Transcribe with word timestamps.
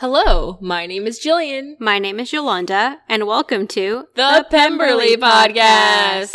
Hello, 0.00 0.56
my 0.62 0.86
name 0.86 1.06
is 1.06 1.20
Jillian. 1.20 1.78
My 1.78 1.98
name 1.98 2.20
is 2.20 2.32
Yolanda, 2.32 3.02
and 3.06 3.26
welcome 3.26 3.66
to 3.66 4.06
The, 4.14 4.46
Pemberley 4.50 5.14
Podcast. 5.18 6.32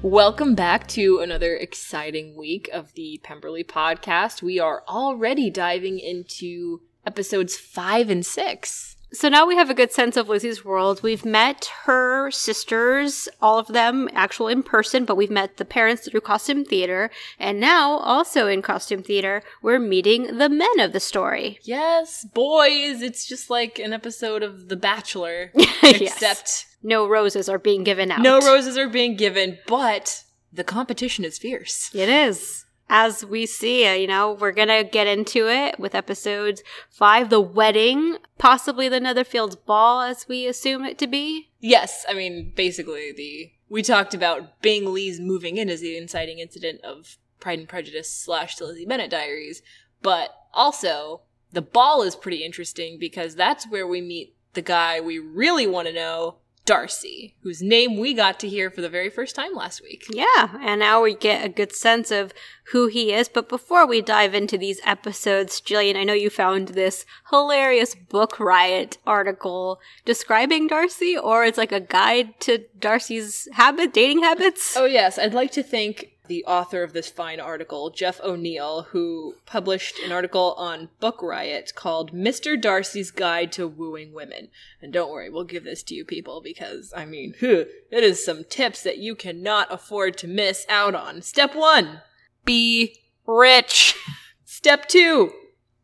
Welcome 0.00 0.54
back 0.54 0.88
to 0.88 1.18
another 1.18 1.54
exciting 1.54 2.38
week 2.38 2.70
of 2.72 2.94
the 2.94 3.20
Pemberley 3.22 3.64
Podcast. 3.64 4.40
We 4.40 4.58
are 4.58 4.82
already 4.88 5.50
diving 5.50 5.98
into 5.98 6.80
episodes 7.04 7.58
five 7.58 8.08
and 8.08 8.24
six. 8.24 8.93
So 9.14 9.28
now 9.28 9.46
we 9.46 9.54
have 9.56 9.70
a 9.70 9.74
good 9.74 9.92
sense 9.92 10.16
of 10.16 10.28
Lizzie's 10.28 10.64
world. 10.64 11.02
We've 11.02 11.24
met 11.24 11.70
her 11.84 12.30
sisters, 12.32 13.28
all 13.40 13.58
of 13.58 13.68
them 13.68 14.08
actual 14.12 14.48
in 14.48 14.62
person, 14.64 15.04
but 15.04 15.16
we've 15.16 15.30
met 15.30 15.56
the 15.56 15.64
parents 15.64 16.08
through 16.08 16.20
costume 16.22 16.64
theater. 16.64 17.10
And 17.38 17.60
now, 17.60 17.98
also 17.98 18.48
in 18.48 18.60
costume 18.60 19.02
theater, 19.04 19.42
we're 19.62 19.78
meeting 19.78 20.38
the 20.38 20.48
men 20.48 20.80
of 20.80 20.92
the 20.92 21.00
story. 21.00 21.60
Yes, 21.62 22.24
boys, 22.34 23.02
it's 23.02 23.24
just 23.24 23.48
like 23.50 23.78
an 23.78 23.92
episode 23.92 24.42
of 24.42 24.68
The 24.68 24.76
Bachelor, 24.76 25.52
Yes. 25.54 26.00
except 26.02 26.66
No 26.82 27.08
roses 27.08 27.48
are 27.48 27.58
being 27.58 27.84
given 27.84 28.10
out. 28.10 28.20
no 28.20 28.40
roses 28.40 28.76
are 28.76 28.88
being 28.88 29.16
given, 29.16 29.58
but 29.68 30.24
the 30.52 30.64
competition 30.64 31.24
is 31.24 31.38
fierce. 31.38 31.90
It 31.94 32.08
is. 32.08 32.64
As 32.96 33.26
we 33.26 33.44
see, 33.44 34.00
you 34.00 34.06
know, 34.06 34.34
we're 34.34 34.52
going 34.52 34.68
to 34.68 34.88
get 34.88 35.08
into 35.08 35.48
it 35.48 35.80
with 35.80 35.96
episodes 35.96 36.62
five, 36.88 37.28
the 37.28 37.40
wedding, 37.40 38.18
possibly 38.38 38.88
the 38.88 39.00
Netherfields 39.00 39.56
ball, 39.66 40.02
as 40.02 40.28
we 40.28 40.46
assume 40.46 40.84
it 40.84 40.96
to 40.98 41.08
be. 41.08 41.50
Yes, 41.58 42.06
I 42.08 42.14
mean, 42.14 42.52
basically, 42.54 43.10
the 43.10 43.50
we 43.68 43.82
talked 43.82 44.14
about 44.14 44.62
Bing 44.62 44.92
Lee's 44.92 45.18
moving 45.18 45.56
in 45.56 45.68
as 45.68 45.80
the 45.80 45.96
inciting 45.96 46.38
incident 46.38 46.82
of 46.84 47.18
Pride 47.40 47.58
and 47.58 47.68
Prejudice 47.68 48.08
slash 48.08 48.54
the 48.54 48.66
Lizzie 48.66 48.86
Bennet 48.86 49.10
Diaries, 49.10 49.60
but 50.00 50.30
also 50.52 51.22
the 51.50 51.62
ball 51.62 52.04
is 52.04 52.14
pretty 52.14 52.44
interesting 52.44 53.00
because 53.00 53.34
that's 53.34 53.68
where 53.68 53.88
we 53.88 54.02
meet 54.02 54.36
the 54.52 54.62
guy 54.62 55.00
we 55.00 55.18
really 55.18 55.66
want 55.66 55.88
to 55.88 55.92
know, 55.92 56.36
Darcy, 56.64 57.34
whose 57.42 57.62
name 57.62 57.98
we 57.98 58.14
got 58.14 58.40
to 58.40 58.48
hear 58.48 58.70
for 58.70 58.80
the 58.80 58.88
very 58.88 59.10
first 59.10 59.36
time 59.36 59.54
last 59.54 59.82
week. 59.82 60.06
Yeah, 60.10 60.56
and 60.62 60.80
now 60.80 61.02
we 61.02 61.14
get 61.14 61.44
a 61.44 61.50
good 61.50 61.74
sense 61.74 62.10
of 62.10 62.32
who 62.72 62.86
he 62.86 63.12
is. 63.12 63.28
But 63.28 63.50
before 63.50 63.86
we 63.86 64.00
dive 64.00 64.34
into 64.34 64.56
these 64.56 64.80
episodes, 64.84 65.60
Jillian, 65.60 65.96
I 65.96 66.04
know 66.04 66.14
you 66.14 66.30
found 66.30 66.68
this 66.68 67.04
hilarious 67.30 67.94
Book 67.94 68.40
Riot 68.40 68.96
article 69.06 69.78
describing 70.06 70.66
Darcy, 70.66 71.16
or 71.18 71.44
it's 71.44 71.58
like 71.58 71.72
a 71.72 71.80
guide 71.80 72.40
to 72.40 72.64
Darcy's 72.78 73.46
habit, 73.52 73.92
dating 73.92 74.22
habits. 74.22 74.74
Oh, 74.76 74.86
yes, 74.86 75.18
I'd 75.18 75.34
like 75.34 75.52
to 75.52 75.62
thank 75.62 76.13
the 76.26 76.44
author 76.44 76.82
of 76.82 76.92
this 76.92 77.10
fine 77.10 77.40
article, 77.40 77.90
Jeff 77.90 78.20
O'Neill, 78.20 78.82
who 78.90 79.34
published 79.46 79.98
an 79.98 80.12
article 80.12 80.54
on 80.56 80.88
Book 81.00 81.22
Riot 81.22 81.72
called 81.74 82.12
Mr. 82.12 82.60
Darcy's 82.60 83.10
Guide 83.10 83.52
to 83.52 83.68
Wooing 83.68 84.12
Women. 84.12 84.48
And 84.80 84.92
don't 84.92 85.10
worry, 85.10 85.30
we'll 85.30 85.44
give 85.44 85.64
this 85.64 85.82
to 85.84 85.94
you 85.94 86.04
people 86.04 86.40
because, 86.40 86.92
I 86.96 87.04
mean, 87.04 87.34
huh, 87.40 87.64
it 87.90 88.04
is 88.04 88.24
some 88.24 88.44
tips 88.44 88.82
that 88.82 88.98
you 88.98 89.14
cannot 89.14 89.72
afford 89.72 90.16
to 90.18 90.28
miss 90.28 90.66
out 90.68 90.94
on. 90.94 91.22
Step 91.22 91.54
one 91.54 92.00
be 92.44 92.96
rich. 93.26 93.94
Step 94.44 94.88
two 94.88 95.32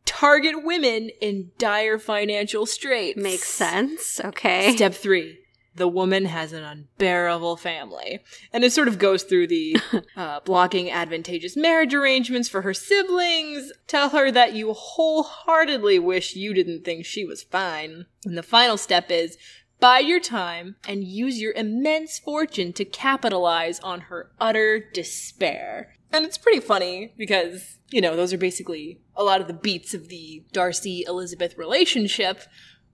target 0.06 0.64
women 0.64 1.10
in 1.20 1.50
dire 1.58 1.98
financial 1.98 2.66
straits. 2.66 3.20
Makes 3.20 3.48
sense. 3.48 4.20
Okay. 4.22 4.74
Step 4.74 4.94
three. 4.94 5.38
The 5.80 5.88
woman 5.88 6.26
has 6.26 6.52
an 6.52 6.62
unbearable 6.62 7.56
family. 7.56 8.20
And 8.52 8.64
it 8.64 8.70
sort 8.70 8.86
of 8.86 8.98
goes 8.98 9.22
through 9.22 9.46
the 9.46 9.78
uh, 10.14 10.40
blocking 10.40 10.90
advantageous 10.90 11.56
marriage 11.56 11.94
arrangements 11.94 12.50
for 12.50 12.60
her 12.60 12.74
siblings, 12.74 13.72
tell 13.86 14.10
her 14.10 14.30
that 14.30 14.52
you 14.52 14.74
wholeheartedly 14.74 15.98
wish 15.98 16.36
you 16.36 16.52
didn't 16.52 16.84
think 16.84 17.06
she 17.06 17.24
was 17.24 17.44
fine. 17.44 18.04
And 18.26 18.36
the 18.36 18.42
final 18.42 18.76
step 18.76 19.10
is 19.10 19.38
buy 19.80 20.00
your 20.00 20.20
time 20.20 20.76
and 20.86 21.02
use 21.02 21.40
your 21.40 21.54
immense 21.54 22.18
fortune 22.18 22.74
to 22.74 22.84
capitalize 22.84 23.80
on 23.80 24.02
her 24.02 24.32
utter 24.38 24.84
despair. 24.92 25.94
And 26.12 26.26
it's 26.26 26.36
pretty 26.36 26.60
funny 26.60 27.14
because, 27.16 27.78
you 27.90 28.02
know, 28.02 28.16
those 28.16 28.34
are 28.34 28.38
basically 28.38 29.00
a 29.16 29.24
lot 29.24 29.40
of 29.40 29.46
the 29.46 29.54
beats 29.54 29.94
of 29.94 30.08
the 30.08 30.44
Darcy 30.52 31.04
Elizabeth 31.08 31.56
relationship. 31.56 32.42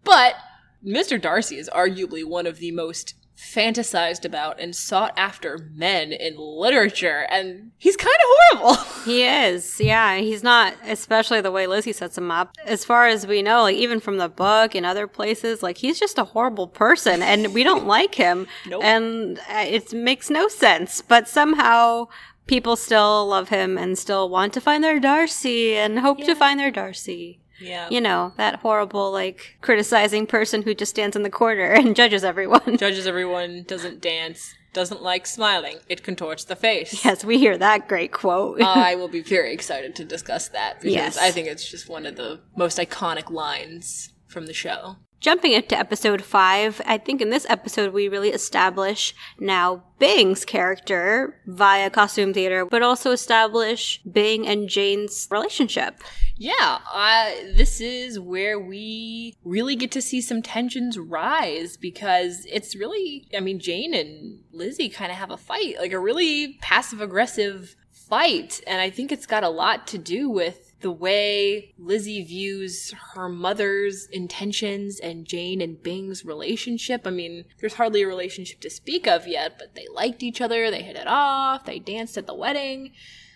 But 0.04 0.36
Mr. 0.86 1.20
Darcy 1.20 1.58
is 1.58 1.68
arguably 1.74 2.24
one 2.24 2.46
of 2.46 2.58
the 2.58 2.70
most 2.70 3.14
fantasized 3.36 4.24
about 4.24 4.58
and 4.58 4.74
sought 4.74 5.12
after 5.16 5.68
men 5.74 6.12
in 6.12 6.36
literature, 6.38 7.26
and 7.30 7.72
he's 7.76 7.96
kind 7.96 8.14
of 8.14 8.60
horrible. 8.60 8.84
He 9.06 9.22
is, 9.22 9.78
yeah. 9.80 10.16
He's 10.16 10.42
not, 10.42 10.74
especially 10.84 11.40
the 11.40 11.52
way 11.52 11.68
Lizzie 11.68 11.92
sets 11.92 12.18
him 12.18 12.32
up. 12.32 12.56
As 12.64 12.84
far 12.84 13.06
as 13.06 13.24
we 13.24 13.40
know, 13.40 13.62
like 13.62 13.76
even 13.76 14.00
from 14.00 14.16
the 14.16 14.28
book 14.28 14.74
and 14.74 14.84
other 14.84 15.06
places, 15.06 15.62
like 15.62 15.78
he's 15.78 16.00
just 16.00 16.18
a 16.18 16.24
horrible 16.24 16.66
person, 16.66 17.22
and 17.22 17.54
we 17.54 17.62
don't 17.62 17.86
like 17.96 18.16
him. 18.16 18.48
Nope. 18.66 18.82
And 18.82 19.38
uh, 19.38 19.64
it 19.64 19.92
makes 19.92 20.28
no 20.28 20.48
sense. 20.48 21.02
But 21.02 21.28
somehow 21.28 22.08
people 22.48 22.74
still 22.74 23.28
love 23.28 23.48
him 23.50 23.78
and 23.78 23.96
still 23.96 24.28
want 24.28 24.52
to 24.54 24.60
find 24.60 24.82
their 24.82 24.98
Darcy 24.98 25.76
and 25.76 26.00
hope 26.00 26.18
to 26.24 26.34
find 26.34 26.58
their 26.58 26.72
Darcy. 26.72 27.38
Yeah. 27.60 27.88
You 27.90 28.00
know, 28.00 28.32
that 28.36 28.56
horrible, 28.60 29.10
like, 29.12 29.56
criticizing 29.60 30.26
person 30.26 30.62
who 30.62 30.74
just 30.74 30.90
stands 30.90 31.16
in 31.16 31.22
the 31.22 31.30
corner 31.30 31.72
and 31.72 31.96
judges 31.96 32.24
everyone. 32.24 32.76
Judges 32.76 33.06
everyone, 33.06 33.64
doesn't 33.66 34.00
dance, 34.00 34.54
doesn't 34.72 35.02
like 35.02 35.26
smiling. 35.26 35.78
It 35.88 36.02
contorts 36.02 36.44
the 36.44 36.56
face. 36.56 37.04
yes, 37.04 37.24
we 37.24 37.38
hear 37.38 37.56
that 37.58 37.88
great 37.88 38.12
quote. 38.12 38.60
I 38.60 38.94
will 38.96 39.08
be 39.08 39.22
very 39.22 39.52
excited 39.52 39.94
to 39.96 40.04
discuss 40.04 40.48
that 40.48 40.80
because 40.80 40.94
Yes. 40.94 41.18
I 41.18 41.30
think 41.30 41.48
it's 41.48 41.68
just 41.70 41.88
one 41.88 42.04
of 42.06 42.16
the 42.16 42.40
most 42.56 42.78
iconic 42.78 43.30
lines 43.30 44.10
from 44.26 44.46
the 44.46 44.52
show. 44.52 44.96
Jumping 45.18 45.52
into 45.52 45.76
episode 45.76 46.22
five, 46.22 46.80
I 46.84 46.98
think 46.98 47.22
in 47.22 47.30
this 47.30 47.46
episode 47.48 47.92
we 47.92 48.08
really 48.08 48.30
establish 48.30 49.14
now 49.40 49.82
Bing's 49.98 50.44
character 50.44 51.40
via 51.46 51.88
costume 51.88 52.34
theater, 52.34 52.66
but 52.66 52.82
also 52.82 53.12
establish 53.12 54.00
Bing 54.02 54.46
and 54.46 54.68
Jane's 54.68 55.26
relationship. 55.30 56.02
Yeah, 56.36 56.80
uh, 56.92 57.30
this 57.54 57.80
is 57.80 58.20
where 58.20 58.60
we 58.60 59.34
really 59.42 59.74
get 59.74 59.90
to 59.92 60.02
see 60.02 60.20
some 60.20 60.42
tensions 60.42 60.98
rise 60.98 61.78
because 61.78 62.46
it's 62.46 62.76
really, 62.76 63.26
I 63.34 63.40
mean, 63.40 63.58
Jane 63.58 63.94
and 63.94 64.40
Lizzie 64.52 64.90
kind 64.90 65.10
of 65.10 65.16
have 65.16 65.30
a 65.30 65.38
fight, 65.38 65.76
like 65.78 65.92
a 65.92 65.98
really 65.98 66.58
passive 66.60 67.00
aggressive 67.00 67.74
fight. 67.90 68.60
And 68.66 68.82
I 68.82 68.90
think 68.90 69.12
it's 69.12 69.26
got 69.26 69.44
a 69.44 69.48
lot 69.48 69.86
to 69.88 69.98
do 69.98 70.28
with 70.28 70.65
the 70.80 70.90
way 70.90 71.74
Lizzie 71.78 72.22
views 72.22 72.92
her 73.14 73.28
mother's 73.28 74.06
intentions 74.06 75.00
and 75.00 75.26
Jane 75.26 75.60
and 75.60 75.82
Bing's 75.82 76.24
relationship. 76.24 77.06
I 77.06 77.10
mean, 77.10 77.44
there's 77.60 77.74
hardly 77.74 78.02
a 78.02 78.06
relationship 78.06 78.60
to 78.60 78.70
speak 78.70 79.06
of 79.06 79.26
yet, 79.26 79.58
but 79.58 79.74
they 79.74 79.86
liked 79.92 80.22
each 80.22 80.40
other, 80.40 80.70
they 80.70 80.82
hit 80.82 80.96
it 80.96 81.06
off, 81.06 81.64
they 81.64 81.78
danced 81.78 82.18
at 82.18 82.26
the 82.26 82.34
wedding, 82.34 82.92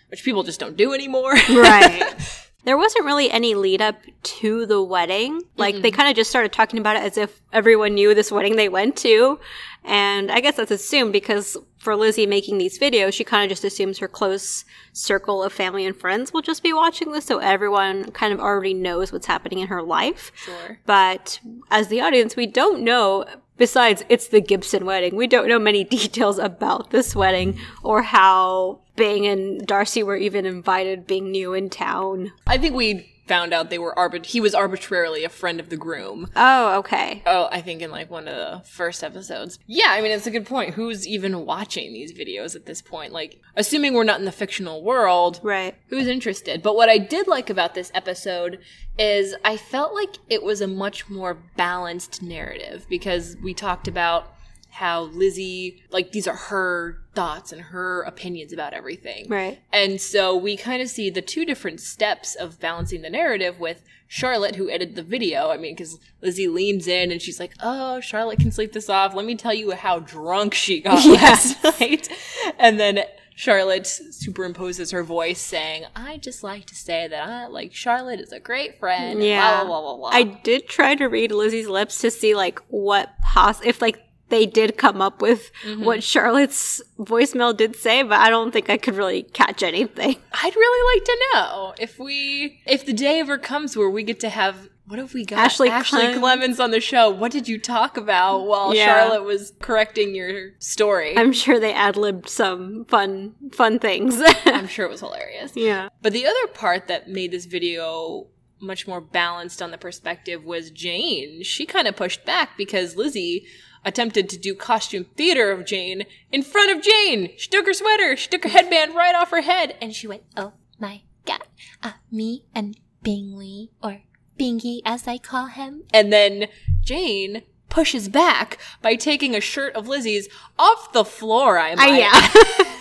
which 0.09 0.23
people 0.23 0.43
just 0.43 0.59
don't 0.59 0.77
do 0.77 0.93
anymore. 0.93 1.33
Right. 1.33 2.13
There 2.63 2.77
wasn't 2.77 3.05
really 3.05 3.31
any 3.31 3.55
lead 3.55 3.81
up 3.81 3.95
to 4.23 4.65
the 4.65 4.81
wedding. 4.81 5.41
Like, 5.57 5.75
they 5.75 5.89
mm-hmm. 5.89 5.95
kind 5.95 6.09
of 6.09 6.15
just 6.15 6.29
started 6.29 6.53
talking 6.53 6.79
about 6.79 6.95
it 6.95 7.03
as 7.03 7.17
if 7.17 7.41
everyone 7.51 7.95
knew 7.95 8.13
this 8.13 8.31
wedding 8.31 8.55
they 8.55 8.69
went 8.69 8.95
to. 8.97 9.39
And 9.83 10.31
I 10.31 10.41
guess 10.41 10.57
that's 10.57 10.71
assumed 10.71 11.11
because 11.11 11.57
for 11.79 11.95
Lizzie 11.95 12.27
making 12.27 12.59
these 12.59 12.77
videos, 12.77 13.13
she 13.13 13.23
kind 13.23 13.43
of 13.43 13.49
just 13.49 13.63
assumes 13.63 13.97
her 13.97 14.07
close 14.07 14.63
circle 14.93 15.41
of 15.41 15.51
family 15.51 15.85
and 15.85 15.97
friends 15.97 16.31
will 16.31 16.43
just 16.43 16.61
be 16.61 16.71
watching 16.71 17.11
this. 17.11 17.25
So 17.25 17.39
everyone 17.39 18.11
kind 18.11 18.31
of 18.31 18.39
already 18.39 18.75
knows 18.75 19.11
what's 19.11 19.25
happening 19.25 19.59
in 19.59 19.67
her 19.67 19.81
life. 19.81 20.31
Sure. 20.35 20.79
But 20.85 21.39
as 21.71 21.87
the 21.87 22.01
audience, 22.01 22.35
we 22.35 22.45
don't 22.45 22.83
know, 22.83 23.25
besides 23.61 24.03
it's 24.09 24.29
the 24.29 24.41
Gibson 24.41 24.85
wedding, 24.85 25.15
we 25.15 25.27
don't 25.27 25.47
know 25.47 25.59
many 25.59 25.83
details 25.99 26.39
about 26.39 26.89
this 26.89 27.15
wedding 27.15 27.59
or 27.83 28.01
how 28.01 28.79
Bing 28.95 29.27
and 29.27 29.67
Darcy 29.67 30.01
were 30.01 30.15
even 30.15 30.47
invited 30.47 31.05
being 31.05 31.29
new 31.29 31.53
in 31.53 31.69
town. 31.69 32.31
I 32.47 32.57
think 32.57 32.73
we 32.73 33.10
found 33.31 33.53
out 33.53 33.69
they 33.69 33.79
were 33.79 33.93
arbit- 33.95 34.25
he 34.25 34.41
was 34.41 34.53
arbitrarily 34.53 35.23
a 35.23 35.29
friend 35.29 35.59
of 35.61 35.69
the 35.69 35.77
groom. 35.77 36.27
Oh, 36.35 36.79
okay. 36.79 37.23
Oh, 37.25 37.47
I 37.49 37.61
think 37.61 37.81
in 37.81 37.89
like 37.89 38.11
one 38.11 38.27
of 38.27 38.35
the 38.35 38.67
first 38.67 39.03
episodes. 39.05 39.57
Yeah, 39.67 39.87
I 39.89 40.01
mean 40.01 40.11
it's 40.11 40.27
a 40.27 40.31
good 40.31 40.45
point. 40.45 40.73
Who's 40.73 41.07
even 41.07 41.45
watching 41.45 41.93
these 41.93 42.11
videos 42.13 42.55
at 42.57 42.65
this 42.65 42.81
point? 42.81 43.13
Like 43.13 43.39
assuming 43.55 43.93
we're 43.93 44.03
not 44.03 44.19
in 44.19 44.25
the 44.25 44.31
fictional 44.33 44.83
world, 44.83 45.39
Right. 45.43 45.75
who's 45.87 46.07
interested? 46.07 46.61
But 46.61 46.75
what 46.75 46.89
I 46.89 46.97
did 46.97 47.27
like 47.27 47.49
about 47.49 47.73
this 47.73 47.89
episode 47.95 48.59
is 48.99 49.33
I 49.45 49.55
felt 49.55 49.93
like 49.93 50.15
it 50.27 50.43
was 50.43 50.59
a 50.59 50.67
much 50.67 51.09
more 51.09 51.37
balanced 51.55 52.21
narrative 52.21 52.85
because 52.89 53.37
we 53.41 53.53
talked 53.53 53.87
about 53.87 54.33
how 54.71 55.01
Lizzie, 55.03 55.83
like, 55.91 56.11
these 56.11 56.27
are 56.27 56.35
her 56.35 57.00
thoughts 57.13 57.51
and 57.51 57.61
her 57.61 58.01
opinions 58.03 58.53
about 58.53 58.73
everything. 58.73 59.27
Right. 59.29 59.59
And 59.71 59.99
so 59.99 60.35
we 60.35 60.55
kind 60.55 60.81
of 60.81 60.89
see 60.89 61.09
the 61.09 61.21
two 61.21 61.45
different 61.45 61.81
steps 61.81 62.35
of 62.35 62.59
balancing 62.59 63.01
the 63.01 63.09
narrative 63.09 63.59
with 63.59 63.83
Charlotte, 64.07 64.55
who 64.55 64.69
edited 64.69 64.95
the 64.95 65.03
video. 65.03 65.49
I 65.49 65.57
mean, 65.57 65.73
because 65.73 65.97
Lizzie 66.21 66.47
leans 66.47 66.87
in 66.87 67.11
and 67.11 67.21
she's 67.21 67.39
like, 67.39 67.53
Oh, 67.61 67.99
Charlotte 67.99 68.39
can 68.39 68.51
sleep 68.51 68.73
this 68.73 68.89
off. 68.89 69.13
Let 69.13 69.25
me 69.25 69.35
tell 69.35 69.53
you 69.53 69.71
how 69.71 69.99
drunk 69.99 70.53
she 70.53 70.81
got 70.81 71.05
last 71.05 71.63
night. 71.63 72.09
And 72.57 72.79
then 72.79 73.03
Charlotte 73.35 73.83
superimposes 73.83 74.91
her 74.91 75.03
voice 75.03 75.39
saying, 75.39 75.85
I 75.95 76.17
just 76.17 76.43
like 76.43 76.65
to 76.67 76.75
say 76.75 77.07
that 77.07 77.27
I 77.27 77.47
like 77.47 77.73
Charlotte 77.73 78.19
is 78.19 78.31
a 78.31 78.39
great 78.39 78.79
friend. 78.79 79.23
Yeah. 79.23 79.63
Blah, 79.63 79.65
blah, 79.65 79.81
blah, 79.81 79.95
blah, 79.95 80.09
blah. 80.11 80.17
I 80.17 80.23
did 80.23 80.67
try 80.67 80.95
to 80.95 81.05
read 81.07 81.31
Lizzie's 81.31 81.67
lips 81.67 81.99
to 81.99 82.11
see 82.11 82.35
like 82.35 82.59
what 82.67 83.09
pos 83.21 83.59
if 83.63 83.81
like 83.81 84.03
they 84.31 84.47
did 84.47 84.77
come 84.77 85.01
up 85.01 85.21
with 85.21 85.51
Mm-hmm. 85.63 85.83
what 85.85 86.01
Charlotte's 86.03 86.81
voicemail 86.97 87.55
did 87.55 87.75
say, 87.75 88.01
but 88.01 88.17
I 88.19 88.29
don't 88.31 88.51
think 88.51 88.69
I 88.69 88.77
could 88.77 88.95
really 88.95 89.21
catch 89.23 89.61
anything. 89.61 90.15
I'd 90.33 90.55
really 90.55 90.97
like 90.97 91.05
to 91.05 91.19
know 91.33 91.73
if 91.79 91.99
we, 91.99 92.61
if 92.65 92.85
the 92.85 92.93
day 92.93 93.19
ever 93.19 93.37
comes 93.37 93.77
where 93.77 93.89
we 93.89 94.01
get 94.03 94.19
to 94.21 94.29
have, 94.29 94.69
what 94.87 94.97
have 94.97 95.13
we 95.13 95.23
got? 95.23 95.39
Ashley 95.39 95.69
Ashley 95.69 95.99
Clem- 96.01 96.19
Clements 96.19 96.59
on 96.59 96.71
the 96.71 96.81
show. 96.81 97.09
What 97.11 97.31
did 97.31 97.47
you 97.47 97.59
talk 97.59 97.95
about 97.95 98.45
while 98.47 98.73
Yeah. 98.73 98.85
Charlotte 98.87 99.23
was 99.23 99.53
correcting 99.59 100.15
your 100.15 100.51
story? 100.59 101.11
I'm, 101.11 101.27
I'm 101.27 101.31
sure 101.33 101.59
they 101.59 101.73
ad 101.73 101.95
libbed 101.95 102.27
some 102.27 102.85
fun 102.85 103.35
fun 103.53 103.77
things. 103.79 104.19
I'm 104.45 104.67
sure 104.67 104.85
it 104.87 104.89
was 104.91 105.01
hilarious. 105.01 105.51
yeah. 105.55 105.89
But 106.01 106.13
the 106.13 106.25
other 106.25 106.47
part 106.53 106.87
that 106.87 107.07
made 107.07 107.31
this 107.31 107.45
video 107.45 108.27
much 108.59 108.85
more 108.87 109.01
balanced 109.01 109.61
on 109.61 109.71
the 109.71 109.77
perspective 109.77 110.43
was 110.43 110.69
Jane. 110.71 111.41
She 111.43 111.65
kind 111.65 111.87
of 111.87 111.95
pushed 111.95 112.25
back 112.25 112.57
because 112.57 112.95
Lizzie 112.95 113.45
attempted 113.85 114.29
to 114.29 114.37
do 114.37 114.53
costume 114.55 115.05
theater 115.15 115.51
of 115.51 115.65
Jane 115.65 116.03
in 116.31 116.43
front 116.43 116.71
of 116.75 116.83
Jane. 116.83 117.31
She 117.37 117.49
took 117.49 117.65
her 117.65 117.73
sweater, 117.73 118.15
she 118.15 118.29
took 118.29 118.43
her 118.43 118.49
headband 118.49 118.95
right 118.95 119.15
off 119.15 119.31
her 119.31 119.41
head, 119.41 119.75
and 119.81 119.93
she 119.95 120.07
went, 120.07 120.23
Oh 120.37 120.53
my 120.79 121.01
god. 121.25 121.43
Uh, 121.83 121.93
me 122.11 122.43
and 122.53 122.77
Bingley, 123.03 123.71
or 123.83 124.01
Bingy 124.39 124.81
as 124.85 125.07
I 125.07 125.17
call 125.17 125.47
him. 125.47 125.83
and 125.93 126.11
then 126.13 126.47
Jane 126.83 127.43
pushes 127.69 128.09
back 128.09 128.57
by 128.81 128.95
taking 128.95 129.33
a 129.35 129.39
shirt 129.41 129.73
of 129.75 129.87
Lizzie's 129.87 130.27
off 130.59 130.91
the 130.93 131.05
floor. 131.05 131.57
I 131.57 131.71
Uh, 131.73 131.75
might 131.77 131.99
yeah. 131.99 132.09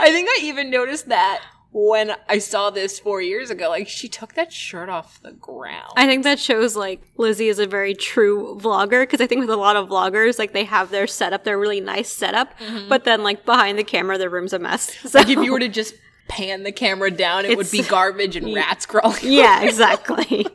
I 0.00 0.10
think 0.12 0.28
I 0.30 0.38
even 0.42 0.70
noticed 0.70 1.08
that 1.08 1.42
when 1.76 2.12
I 2.28 2.38
saw 2.38 2.70
this 2.70 3.00
four 3.00 3.20
years 3.20 3.50
ago. 3.50 3.68
Like 3.68 3.88
she 3.88 4.08
took 4.08 4.34
that 4.34 4.52
shirt 4.52 4.88
off 4.88 5.20
the 5.22 5.32
ground. 5.32 5.92
I 5.96 6.06
think 6.06 6.22
that 6.22 6.38
shows 6.38 6.76
like 6.76 7.02
Lizzie 7.16 7.48
is 7.48 7.58
a 7.58 7.66
very 7.66 7.94
true 7.94 8.56
vlogger 8.62 9.02
because 9.02 9.20
I 9.20 9.26
think 9.26 9.40
with 9.40 9.50
a 9.50 9.56
lot 9.56 9.74
of 9.74 9.88
vloggers, 9.88 10.38
like 10.38 10.52
they 10.52 10.62
have 10.64 10.90
their 10.90 11.08
setup, 11.08 11.42
their 11.42 11.58
really 11.58 11.80
nice 11.80 12.08
setup, 12.10 12.54
but 12.88 13.02
then 13.04 13.24
like 13.24 13.44
behind 13.44 13.76
the 13.76 13.82
camera, 13.84 14.16
their 14.16 14.30
room's 14.30 14.52
a 14.52 14.58
mess. 14.58 14.94
So 15.04 15.08
Mm-hmm. 15.08 15.18
like 15.18 15.28
if 15.36 15.44
you 15.44 15.52
were 15.52 15.58
to 15.58 15.68
just 15.68 15.94
pan 16.28 16.62
the 16.62 16.72
camera 16.72 17.10
down, 17.10 17.44
it 17.44 17.56
would 17.56 17.70
be 17.70 17.82
garbage 17.82 18.36
and 18.36 18.54
rats 18.54 18.86
crawling. 18.86 19.18
yeah, 19.22 19.62
exactly. 19.64 20.46